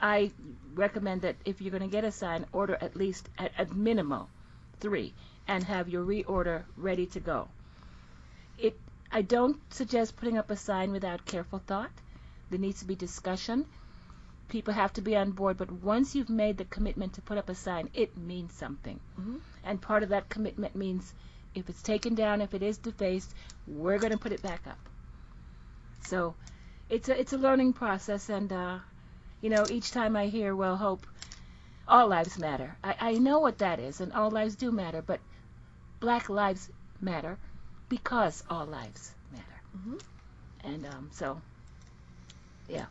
I 0.00 0.30
recommend 0.74 1.22
that 1.22 1.36
if 1.44 1.60
you're 1.60 1.70
going 1.70 1.82
to 1.82 1.88
get 1.88 2.04
a 2.04 2.12
sign 2.12 2.46
order 2.52 2.76
at 2.80 2.96
least 2.96 3.28
at, 3.38 3.52
at 3.58 3.74
minimum 3.74 4.26
three 4.80 5.14
and 5.46 5.64
have 5.64 5.88
your 5.88 6.04
reorder 6.04 6.64
ready 6.76 7.06
to 7.06 7.20
go 7.20 7.48
it 8.58 8.78
I 9.10 9.22
don't 9.22 9.58
suggest 9.72 10.16
putting 10.16 10.36
up 10.36 10.50
a 10.50 10.56
sign 10.56 10.92
without 10.92 11.24
careful 11.24 11.60
thought. 11.60 11.90
There 12.50 12.58
needs 12.58 12.80
to 12.80 12.84
be 12.84 12.94
discussion. 12.94 13.64
People 14.48 14.74
have 14.74 14.92
to 14.94 15.00
be 15.00 15.16
on 15.16 15.30
board, 15.30 15.56
but 15.56 15.70
once 15.70 16.14
you've 16.14 16.28
made 16.28 16.58
the 16.58 16.64
commitment 16.64 17.14
to 17.14 17.22
put 17.22 17.38
up 17.38 17.48
a 17.48 17.54
sign, 17.54 17.88
it 17.94 18.16
means 18.16 18.52
something. 18.52 19.00
Mm-hmm. 19.18 19.36
And 19.64 19.80
part 19.80 20.02
of 20.02 20.10
that 20.10 20.28
commitment 20.28 20.74
means 20.74 21.14
if 21.54 21.68
it's 21.68 21.82
taken 21.82 22.14
down, 22.14 22.40
if 22.40 22.54
it 22.54 22.62
is 22.62 22.78
defaced, 22.78 23.34
we're 23.66 23.98
going 23.98 24.12
to 24.12 24.18
put 24.18 24.32
it 24.32 24.42
back 24.42 24.66
up. 24.66 24.78
So 26.02 26.34
it's 26.88 27.08
a 27.08 27.18
it's 27.18 27.32
a 27.32 27.38
learning 27.38 27.74
process, 27.74 28.28
and 28.28 28.52
uh, 28.52 28.78
you 29.40 29.50
know, 29.50 29.64
each 29.70 29.90
time 29.90 30.16
I 30.16 30.26
hear, 30.26 30.54
well, 30.54 30.76
hope 30.76 31.06
all 31.86 32.08
lives 32.08 32.38
matter. 32.38 32.76
I, 32.84 32.96
I 33.00 33.12
know 33.12 33.38
what 33.40 33.58
that 33.58 33.78
is, 33.78 34.00
and 34.00 34.12
all 34.12 34.30
lives 34.30 34.56
do 34.56 34.70
matter, 34.70 35.02
but 35.02 35.20
black 36.00 36.28
lives 36.28 36.70
matter 37.00 37.38
because 37.88 38.42
all 38.50 38.66
lives 38.66 39.12
matter. 39.32 39.60
Mm-hmm. 39.76 39.96
And 40.64 40.86
um, 40.86 41.10
so, 41.12 41.40
yeah, 42.68 42.86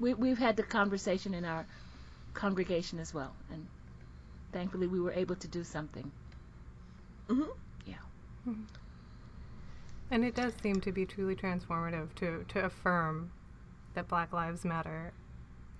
we 0.00 0.14
we've 0.14 0.38
had 0.38 0.56
the 0.56 0.62
conversation 0.62 1.34
in 1.34 1.44
our 1.44 1.66
congregation 2.34 2.98
as 2.98 3.12
well, 3.12 3.32
and 3.52 3.66
thankfully 4.52 4.86
we 4.86 5.00
were 5.00 5.12
able 5.12 5.36
to 5.36 5.48
do 5.48 5.64
something. 5.64 6.10
Mm-hmm. 7.28 7.50
Yeah. 7.86 7.94
Mm-hmm. 8.48 8.62
And 10.10 10.24
it 10.24 10.34
does 10.34 10.52
seem 10.62 10.80
to 10.82 10.92
be 10.92 11.04
truly 11.04 11.36
transformative 11.36 12.14
to 12.16 12.44
to 12.48 12.64
affirm 12.64 13.30
that 13.94 14.08
Black 14.08 14.32
Lives 14.32 14.64
Matter 14.64 15.12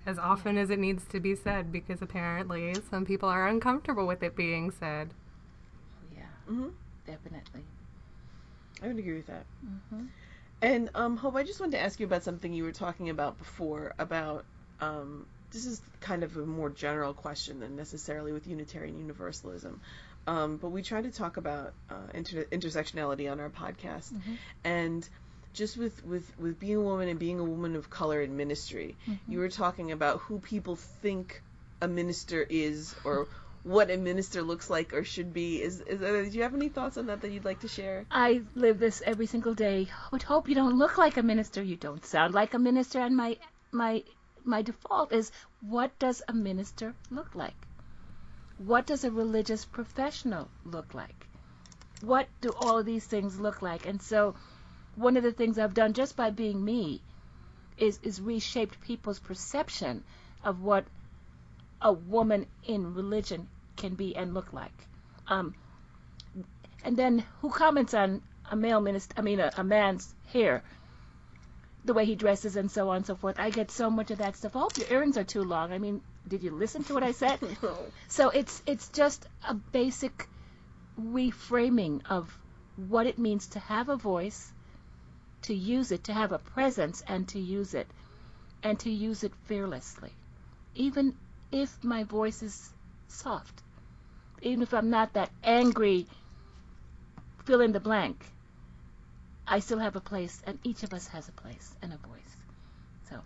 as 0.05 0.17
often 0.17 0.55
yeah. 0.55 0.61
as 0.61 0.69
it 0.69 0.79
needs 0.79 1.03
to 1.05 1.19
be 1.19 1.35
said 1.35 1.71
because 1.71 2.01
apparently 2.01 2.75
some 2.89 3.05
people 3.05 3.29
are 3.29 3.47
uncomfortable 3.47 4.07
with 4.07 4.23
it 4.23 4.35
being 4.35 4.71
said. 4.71 5.09
Yeah. 6.15 6.23
Mm-hmm. 6.49 6.69
Definitely. 7.05 7.61
I 8.81 8.87
would 8.87 8.99
agree 8.99 9.15
with 9.15 9.27
that. 9.27 9.45
Mm-hmm. 9.65 10.05
And 10.61 10.89
um, 10.95 11.17
Hope, 11.17 11.35
I 11.35 11.43
just 11.43 11.59
wanted 11.59 11.77
to 11.77 11.83
ask 11.83 11.99
you 11.99 12.05
about 12.05 12.23
something 12.23 12.53
you 12.53 12.63
were 12.63 12.71
talking 12.71 13.09
about 13.09 13.37
before 13.37 13.93
about 13.97 14.45
um, 14.81 15.25
this 15.51 15.65
is 15.65 15.81
kind 16.01 16.23
of 16.23 16.37
a 16.37 16.45
more 16.45 16.69
general 16.69 17.13
question 17.13 17.59
than 17.59 17.75
necessarily 17.75 18.31
with 18.31 18.47
Unitarian 18.47 18.97
Universalism. 18.97 19.81
Um, 20.27 20.57
but 20.57 20.69
we 20.69 20.83
try 20.83 21.01
to 21.01 21.11
talk 21.11 21.37
about 21.37 21.73
uh, 21.89 21.95
inter- 22.13 22.45
intersectionality 22.51 23.31
on 23.31 23.39
our 23.39 23.49
podcast, 23.49 24.13
mm-hmm. 24.13 24.33
and 24.63 25.09
just 25.53 25.77
with, 25.77 26.05
with, 26.05 26.31
with 26.37 26.59
being 26.59 26.75
a 26.75 26.81
woman 26.81 27.09
and 27.09 27.19
being 27.19 27.39
a 27.39 27.43
woman 27.43 27.75
of 27.75 27.89
color 27.89 28.21
in 28.21 28.37
ministry, 28.37 28.95
mm-hmm. 29.07 29.31
you 29.31 29.39
were 29.39 29.49
talking 29.49 29.91
about 29.91 30.19
who 30.19 30.39
people 30.39 30.75
think 30.75 31.41
a 31.81 31.87
minister 31.87 32.45
is 32.47 32.95
or 33.03 33.27
what 33.63 33.89
a 33.91 33.97
minister 33.97 34.41
looks 34.41 34.69
like 34.69 34.93
or 34.93 35.03
should 35.03 35.33
be. 35.33 35.61
Is, 35.61 35.81
is 35.81 36.01
uh, 36.01 36.27
do 36.29 36.37
you 36.37 36.43
have 36.43 36.53
any 36.53 36.69
thoughts 36.69 36.97
on 36.97 37.07
that 37.07 37.21
that 37.21 37.31
you'd 37.31 37.45
like 37.45 37.61
to 37.61 37.67
share? 37.67 38.05
I 38.09 38.41
live 38.55 38.79
this 38.79 39.01
every 39.05 39.25
single 39.25 39.53
day. 39.53 39.87
I 39.91 40.09
would 40.11 40.23
hope 40.23 40.47
you 40.47 40.55
don't 40.55 40.77
look 40.77 40.97
like 40.97 41.17
a 41.17 41.23
minister. 41.23 41.61
You 41.61 41.75
don't 41.75 42.05
sound 42.05 42.33
like 42.33 42.53
a 42.53 42.59
minister. 42.59 42.99
And 42.99 43.15
my 43.15 43.37
my 43.71 44.03
my 44.45 44.61
default 44.61 45.11
is, 45.11 45.31
what 45.61 45.97
does 45.99 46.21
a 46.27 46.33
minister 46.33 46.95
look 47.11 47.35
like? 47.35 47.67
What 48.59 48.85
does 48.85 49.05
a 49.05 49.11
religious 49.11 49.63
professional 49.63 50.49
look 50.65 50.93
like? 50.93 51.27
What 52.01 52.27
do 52.41 52.49
all 52.49 52.77
of 52.77 52.85
these 52.85 53.05
things 53.05 53.39
look 53.39 53.61
like? 53.61 53.85
And 53.85 54.01
so, 54.01 54.35
one 54.95 55.15
of 55.15 55.23
the 55.23 55.31
things 55.31 55.57
I've 55.57 55.73
done 55.73 55.93
just 55.93 56.17
by 56.17 56.29
being 56.29 56.63
me 56.63 57.01
is, 57.77 57.99
is 58.03 58.19
reshaped 58.19 58.81
people's 58.81 59.19
perception 59.19 60.03
of 60.43 60.61
what 60.61 60.85
a 61.81 61.93
woman 61.93 62.45
in 62.65 62.93
religion 62.93 63.47
can 63.77 63.95
be 63.95 64.15
and 64.15 64.33
look 64.33 64.51
like. 64.51 64.87
Um, 65.27 65.55
and 66.83 66.97
then 66.97 67.23
who 67.41 67.49
comments 67.49 67.93
on 67.93 68.21
a 68.51 68.57
male 68.57 68.81
minister, 68.81 69.13
I 69.17 69.21
mean, 69.21 69.39
a, 69.39 69.51
a 69.55 69.63
man's 69.63 70.13
hair, 70.33 70.63
the 71.85 71.93
way 71.93 72.03
he 72.03 72.15
dresses 72.15 72.57
and 72.57 72.69
so 72.69 72.89
on 72.89 72.97
and 72.97 73.05
so 73.05 73.15
forth. 73.15 73.39
I 73.39 73.51
get 73.51 73.71
so 73.71 73.89
much 73.89 74.11
of 74.11 74.17
that 74.17 74.35
stuff. 74.35 74.51
Oh, 74.55 74.69
your 74.75 74.87
earrings 74.89 75.17
are 75.17 75.23
too 75.23 75.43
long. 75.43 75.71
I 75.71 75.77
mean, 75.77 76.01
did 76.27 76.43
you 76.43 76.51
listen 76.51 76.83
to 76.85 76.93
what 76.93 77.03
I 77.03 77.11
said? 77.11 77.39
so 78.07 78.29
it's 78.29 78.61
it's 78.65 78.89
just 78.89 79.25
a 79.47 79.53
basic 79.53 80.27
reframing 80.99 82.01
of 82.09 82.37
what 82.75 83.07
it 83.07 83.17
means 83.17 83.47
to 83.47 83.59
have 83.59 83.89
a 83.89 83.95
voice, 83.95 84.51
to 85.43 85.53
use 85.53 85.91
it, 85.91 86.05
to 86.05 86.13
have 86.13 86.31
a 86.31 86.39
presence, 86.39 87.01
and 87.07 87.27
to 87.29 87.39
use 87.39 87.73
it, 87.73 87.87
and 88.63 88.79
to 88.79 88.89
use 88.89 89.23
it 89.23 89.33
fearlessly, 89.45 90.11
even 90.75 91.15
if 91.51 91.83
my 91.83 92.03
voice 92.03 92.43
is 92.43 92.73
soft, 93.07 93.63
even 94.41 94.61
if 94.61 94.73
I'm 94.73 94.89
not 94.89 95.13
that 95.13 95.29
angry. 95.43 96.07
Fill 97.45 97.61
in 97.61 97.71
the 97.71 97.79
blank. 97.79 98.23
I 99.47 99.59
still 99.59 99.79
have 99.79 99.95
a 99.95 100.01
place, 100.01 100.41
and 100.45 100.59
each 100.63 100.83
of 100.83 100.93
us 100.93 101.07
has 101.07 101.27
a 101.27 101.31
place 101.31 101.75
and 101.81 101.91
a 101.91 101.97
voice. 101.97 102.35
So, 103.09 103.19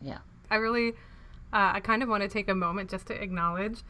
yeah. 0.00 0.18
I 0.50 0.56
really, 0.56 0.94
uh, 1.52 1.72
I 1.74 1.80
kind 1.80 2.02
of 2.02 2.08
want 2.08 2.22
to 2.22 2.28
take 2.28 2.48
a 2.48 2.54
moment 2.54 2.90
just 2.90 3.06
to 3.06 3.22
acknowledge. 3.22 3.82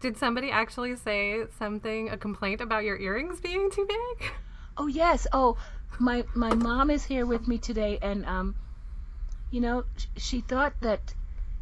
Did 0.00 0.16
somebody 0.16 0.50
actually 0.50 0.96
say 0.96 1.44
something, 1.58 2.08
a 2.08 2.16
complaint 2.16 2.60
about 2.60 2.84
your 2.84 2.98
earrings 2.98 3.40
being 3.40 3.70
too 3.70 3.86
big? 3.86 4.32
Oh 4.76 4.86
yes. 4.86 5.26
Oh, 5.32 5.58
my 5.98 6.24
my 6.34 6.54
mom 6.54 6.90
is 6.90 7.04
here 7.04 7.26
with 7.26 7.46
me 7.46 7.58
today, 7.58 7.98
and 8.00 8.24
um, 8.24 8.54
you 9.50 9.60
know, 9.60 9.84
sh- 9.96 10.06
she 10.16 10.40
thought 10.40 10.72
that 10.80 11.14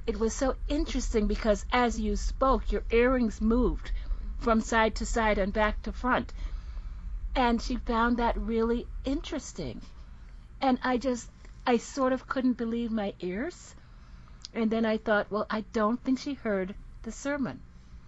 it 0.06 0.20
was 0.20 0.32
so 0.32 0.54
interesting 0.68 1.26
because 1.26 1.64
as 1.72 1.98
you 1.98 2.14
spoke, 2.16 2.70
your 2.70 2.84
earrings 2.90 3.40
moved 3.40 3.90
from 4.38 4.60
side 4.60 4.94
to 4.96 5.06
side 5.06 5.38
and 5.38 5.52
back 5.52 5.82
to 5.82 5.92
front 5.92 6.32
and 7.38 7.62
she 7.62 7.76
found 7.76 8.16
that 8.16 8.36
really 8.36 8.84
interesting. 9.04 9.80
And 10.60 10.76
I 10.82 10.98
just, 10.98 11.30
I 11.64 11.76
sort 11.76 12.12
of 12.12 12.26
couldn't 12.26 12.54
believe 12.54 12.90
my 12.90 13.14
ears. 13.20 13.76
And 14.58 14.72
then 14.72 14.84
I 14.84 14.96
thought, 14.96 15.30
well, 15.30 15.46
I 15.48 15.60
don't 15.72 16.02
think 16.02 16.18
she 16.18 16.34
heard 16.34 16.74
the 17.04 17.12
sermon. 17.12 17.60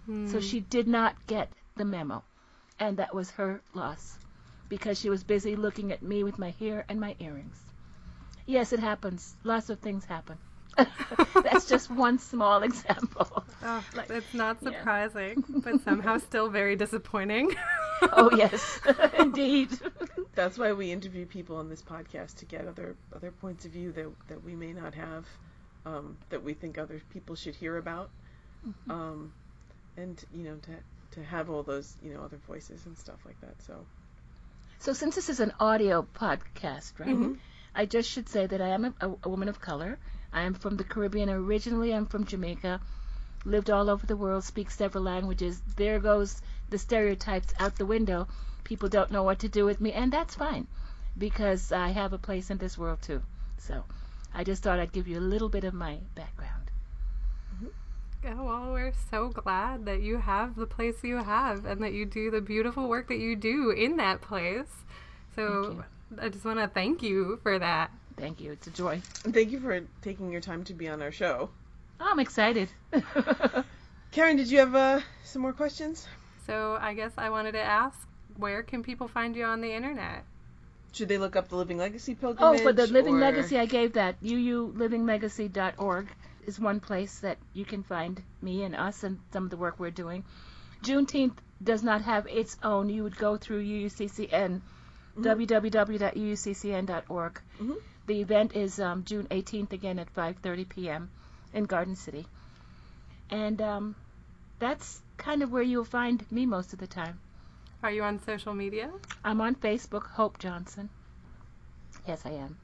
Hmm. 0.05 0.27
So 0.27 0.41
she 0.41 0.59
did 0.59 0.85
not 0.85 1.15
get 1.25 1.49
the 1.77 1.85
memo. 1.85 2.25
And 2.77 2.97
that 2.97 3.15
was 3.15 3.31
her 3.31 3.61
loss 3.73 4.17
because 4.67 4.99
she 4.99 5.09
was 5.09 5.23
busy 5.23 5.55
looking 5.55 5.93
at 5.93 6.03
me 6.03 6.25
with 6.25 6.37
my 6.37 6.49
hair 6.49 6.83
and 6.89 6.99
my 6.99 7.15
earrings. 7.19 7.57
Yes, 8.45 8.73
it 8.73 8.81
happens. 8.81 9.33
Lots 9.45 9.69
of 9.69 9.79
things 9.79 10.03
happen. 10.03 10.37
That's 11.43 11.69
just 11.69 11.89
one 11.89 12.19
small 12.19 12.63
example. 12.63 13.45
Oh, 13.63 13.83
it's 14.09 14.33
not 14.33 14.59
surprising, 14.63 15.43
yeah. 15.47 15.59
but 15.63 15.83
somehow 15.83 16.17
still 16.17 16.49
very 16.49 16.75
disappointing. 16.75 17.55
oh 18.01 18.31
yes, 18.35 18.79
indeed. 19.19 19.69
That's 20.33 20.57
why 20.57 20.73
we 20.73 20.91
interview 20.91 21.27
people 21.27 21.57
on 21.57 21.69
this 21.69 21.83
podcast 21.83 22.37
to 22.37 22.45
get 22.45 22.67
other 22.67 22.95
other 23.15 23.29
points 23.29 23.65
of 23.65 23.71
view 23.71 23.91
that 23.91 24.07
that 24.29 24.43
we 24.43 24.55
may 24.55 24.73
not 24.73 24.95
have, 24.95 25.27
um, 25.85 26.17
that 26.29 26.43
we 26.43 26.53
think 26.53 26.77
other 26.77 27.01
people 27.11 27.35
should 27.35 27.55
hear 27.55 27.77
about, 27.77 28.09
mm-hmm. 28.67 28.91
um, 28.91 29.33
and 29.97 30.23
you 30.33 30.43
know 30.43 30.55
to 30.55 30.71
to 31.11 31.23
have 31.23 31.49
all 31.49 31.63
those 31.63 31.95
you 32.03 32.13
know 32.13 32.21
other 32.21 32.37
voices 32.47 32.85
and 32.85 32.97
stuff 32.97 33.19
like 33.25 33.39
that. 33.41 33.61
So. 33.63 33.85
So 34.79 34.93
since 34.93 35.13
this 35.13 35.29
is 35.29 35.39
an 35.39 35.53
audio 35.59 36.07
podcast, 36.15 36.93
right? 36.99 37.09
Mm-hmm. 37.09 37.33
I 37.75 37.85
just 37.85 38.09
should 38.09 38.27
say 38.27 38.47
that 38.47 38.61
I 38.61 38.69
am 38.69 38.85
a, 38.85 38.93
a, 38.99 39.15
a 39.23 39.29
woman 39.29 39.47
of 39.47 39.61
color. 39.61 39.99
I 40.33 40.41
am 40.41 40.55
from 40.55 40.75
the 40.75 40.83
Caribbean. 40.83 41.29
Originally, 41.29 41.93
I'm 41.93 42.07
from 42.07 42.25
Jamaica. 42.25 42.81
Lived 43.45 43.69
all 43.69 43.89
over 43.89 44.05
the 44.05 44.15
world, 44.15 44.43
speak 44.43 44.71
several 44.71 45.03
languages. 45.03 45.61
There 45.75 45.99
goes 45.99 46.41
the 46.69 46.77
stereotypes 46.77 47.53
out 47.59 47.75
the 47.75 47.85
window. 47.85 48.27
People 48.63 48.89
don't 48.89 49.11
know 49.11 49.23
what 49.23 49.39
to 49.39 49.49
do 49.49 49.65
with 49.65 49.81
me, 49.81 49.93
and 49.93 50.11
that's 50.11 50.35
fine 50.35 50.67
because 51.17 51.71
I 51.71 51.89
have 51.89 52.13
a 52.13 52.17
place 52.17 52.49
in 52.49 52.57
this 52.57 52.77
world 52.77 53.01
too. 53.01 53.21
So 53.57 53.83
I 54.33 54.43
just 54.43 54.63
thought 54.63 54.79
I'd 54.79 54.91
give 54.91 55.07
you 55.07 55.19
a 55.19 55.21
little 55.21 55.49
bit 55.49 55.63
of 55.63 55.73
my 55.73 55.99
background. 56.15 56.71
Mm-hmm. 57.55 58.39
Oh, 58.39 58.43
well, 58.43 58.73
we're 58.73 58.93
so 59.09 59.29
glad 59.29 59.85
that 59.85 60.01
you 60.01 60.17
have 60.17 60.55
the 60.55 60.65
place 60.65 61.03
you 61.03 61.17
have 61.17 61.65
and 61.65 61.83
that 61.83 61.93
you 61.93 62.05
do 62.05 62.31
the 62.31 62.41
beautiful 62.41 62.87
work 62.87 63.07
that 63.09 63.19
you 63.19 63.35
do 63.35 63.71
in 63.71 63.97
that 63.97 64.21
place. 64.21 64.71
So 65.35 65.83
I 66.19 66.29
just 66.29 66.45
want 66.45 66.59
to 66.59 66.67
thank 66.67 67.03
you 67.03 67.39
for 67.43 67.59
that. 67.59 67.91
Thank 68.17 68.41
you. 68.41 68.51
It's 68.51 68.67
a 68.67 68.71
joy. 68.71 69.01
And 69.25 69.33
thank 69.33 69.51
you 69.51 69.59
for 69.59 69.81
taking 70.01 70.31
your 70.31 70.41
time 70.41 70.63
to 70.65 70.73
be 70.73 70.87
on 70.87 71.01
our 71.01 71.11
show. 71.11 71.49
I'm 71.99 72.19
excited. 72.19 72.69
Karen, 74.11 74.35
did 74.35 74.49
you 74.49 74.59
have 74.59 74.75
uh, 74.75 75.01
some 75.23 75.41
more 75.41 75.53
questions? 75.53 76.07
So 76.45 76.77
I 76.81 76.93
guess 76.93 77.11
I 77.17 77.29
wanted 77.29 77.53
to 77.53 77.61
ask, 77.61 78.07
where 78.37 78.63
can 78.63 78.83
people 78.83 79.07
find 79.07 79.35
you 79.35 79.45
on 79.45 79.61
the 79.61 79.71
internet? 79.71 80.25
Should 80.93 81.07
they 81.07 81.17
look 81.17 81.35
up 81.35 81.47
the 81.47 81.55
Living 81.55 81.77
Legacy 81.77 82.15
pilgrimage? 82.15 82.59
Oh, 82.59 82.63
for 82.63 82.73
the 82.73 82.87
Living 82.87 83.15
or... 83.15 83.19
Legacy, 83.19 83.57
I 83.57 83.65
gave 83.65 83.93
that. 83.93 84.21
uulivinglegacy.org 84.21 86.07
is 86.45 86.59
one 86.59 86.79
place 86.79 87.19
that 87.19 87.37
you 87.53 87.63
can 87.65 87.83
find 87.83 88.21
me 88.41 88.63
and 88.63 88.75
us 88.75 89.03
and 89.03 89.19
some 89.31 89.45
of 89.45 89.49
the 89.49 89.57
work 89.57 89.79
we're 89.79 89.91
doing. 89.91 90.23
Juneteenth 90.83 91.37
does 91.63 91.83
not 91.83 92.01
have 92.01 92.27
its 92.27 92.57
own. 92.63 92.89
You 92.89 93.03
would 93.03 93.15
go 93.15 93.37
through 93.37 93.63
UUCCN, 93.63 94.29
mm-hmm. 94.31 95.23
www.uuccn.org. 95.23 95.81
Mm-hmm. 97.59 97.73
The 98.07 98.21
event 98.21 98.55
is 98.55 98.79
um, 98.79 99.03
June 99.05 99.27
18th 99.29 99.73
again 99.73 99.99
at 99.99 100.13
5:30 100.13 100.67
p.m. 100.67 101.11
in 101.53 101.65
Garden 101.65 101.95
City, 101.95 102.25
and 103.29 103.61
um, 103.61 103.95
that's 104.59 105.01
kind 105.17 105.43
of 105.43 105.51
where 105.51 105.61
you'll 105.61 105.85
find 105.85 106.25
me 106.31 106.47
most 106.47 106.73
of 106.73 106.79
the 106.79 106.87
time. 106.87 107.19
Are 107.83 107.91
you 107.91 108.03
on 108.03 108.19
social 108.19 108.53
media? 108.53 108.91
I'm 109.23 109.41
on 109.41 109.55
Facebook, 109.55 110.05
Hope 110.07 110.37
Johnson. 110.37 110.89
Yes, 112.07 112.25
I 112.25 112.31
am. 112.31 112.57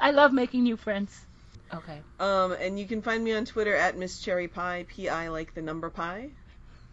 I 0.00 0.10
love 0.10 0.32
making 0.32 0.64
new 0.64 0.76
friends. 0.76 1.26
Okay. 1.72 2.00
Um, 2.18 2.52
and 2.52 2.78
you 2.78 2.86
can 2.86 3.02
find 3.02 3.22
me 3.22 3.34
on 3.34 3.44
Twitter 3.44 3.74
at 3.74 3.96
Miss 3.96 4.20
Cherry 4.20 4.48
Pie, 4.48 4.86
P 4.88 5.08
I 5.08 5.28
like 5.28 5.54
the 5.54 5.62
number 5.62 5.90
pi. 5.90 6.30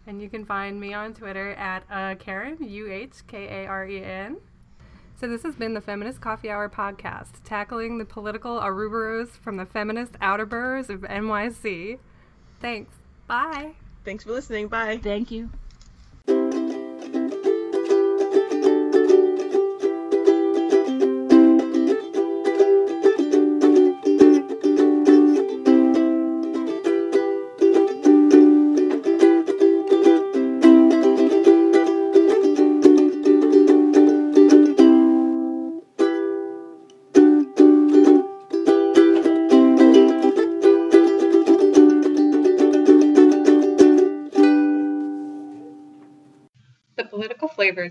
And 0.06 0.22
you 0.22 0.28
can 0.28 0.44
find 0.44 0.78
me 0.78 0.94
on 0.94 1.14
Twitter 1.14 1.52
at 1.52 1.82
uh, 1.90 2.14
Karen 2.16 2.58
U 2.60 2.90
H 2.90 3.26
K 3.26 3.64
A 3.64 3.66
R 3.66 3.86
E 3.86 4.04
N. 4.04 4.36
So 5.18 5.26
this 5.26 5.42
has 5.44 5.56
been 5.56 5.72
the 5.72 5.80
Feminist 5.80 6.20
Coffee 6.20 6.50
Hour 6.50 6.68
podcast, 6.68 7.42
tackling 7.42 7.98
the 7.98 8.04
political 8.04 8.60
aruberos 8.60 9.30
from 9.30 9.56
the 9.56 9.64
feminist 9.64 10.12
outer 10.20 10.44
boroughs 10.44 10.90
of 10.90 11.00
NYC. 11.00 11.98
Thanks. 12.60 12.92
Bye. 13.26 13.72
Thanks 14.04 14.24
for 14.24 14.32
listening. 14.32 14.68
Bye. 14.68 14.98
Thank 15.02 15.30
you. 15.30 15.50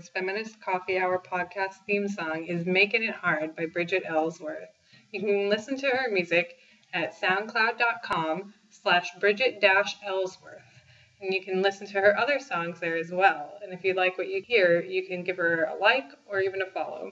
Feminist 0.04 0.60
Coffee 0.60 0.98
Hour 0.98 1.18
podcast 1.18 1.76
theme 1.86 2.06
song 2.06 2.44
is 2.44 2.66
Making 2.66 3.04
It 3.04 3.14
Hard 3.14 3.56
by 3.56 3.64
Bridget 3.64 4.02
Ellsworth. 4.06 4.68
You 5.10 5.20
can 5.20 5.48
listen 5.48 5.78
to 5.78 5.86
her 5.86 6.10
music 6.10 6.58
at 6.92 7.18
soundcloud.com 7.18 8.52
slash 8.68 9.08
Bridget 9.18 9.64
Ellsworth. 9.64 10.60
And 11.22 11.32
you 11.32 11.42
can 11.42 11.62
listen 11.62 11.86
to 11.86 12.00
her 12.00 12.18
other 12.18 12.38
songs 12.38 12.78
there 12.78 12.98
as 12.98 13.10
well. 13.10 13.58
And 13.62 13.72
if 13.72 13.84
you 13.84 13.94
like 13.94 14.18
what 14.18 14.28
you 14.28 14.42
hear, 14.42 14.82
you 14.82 15.06
can 15.06 15.24
give 15.24 15.38
her 15.38 15.64
a 15.64 15.74
like 15.80 16.10
or 16.26 16.40
even 16.40 16.60
a 16.60 16.66
follow. 16.66 17.10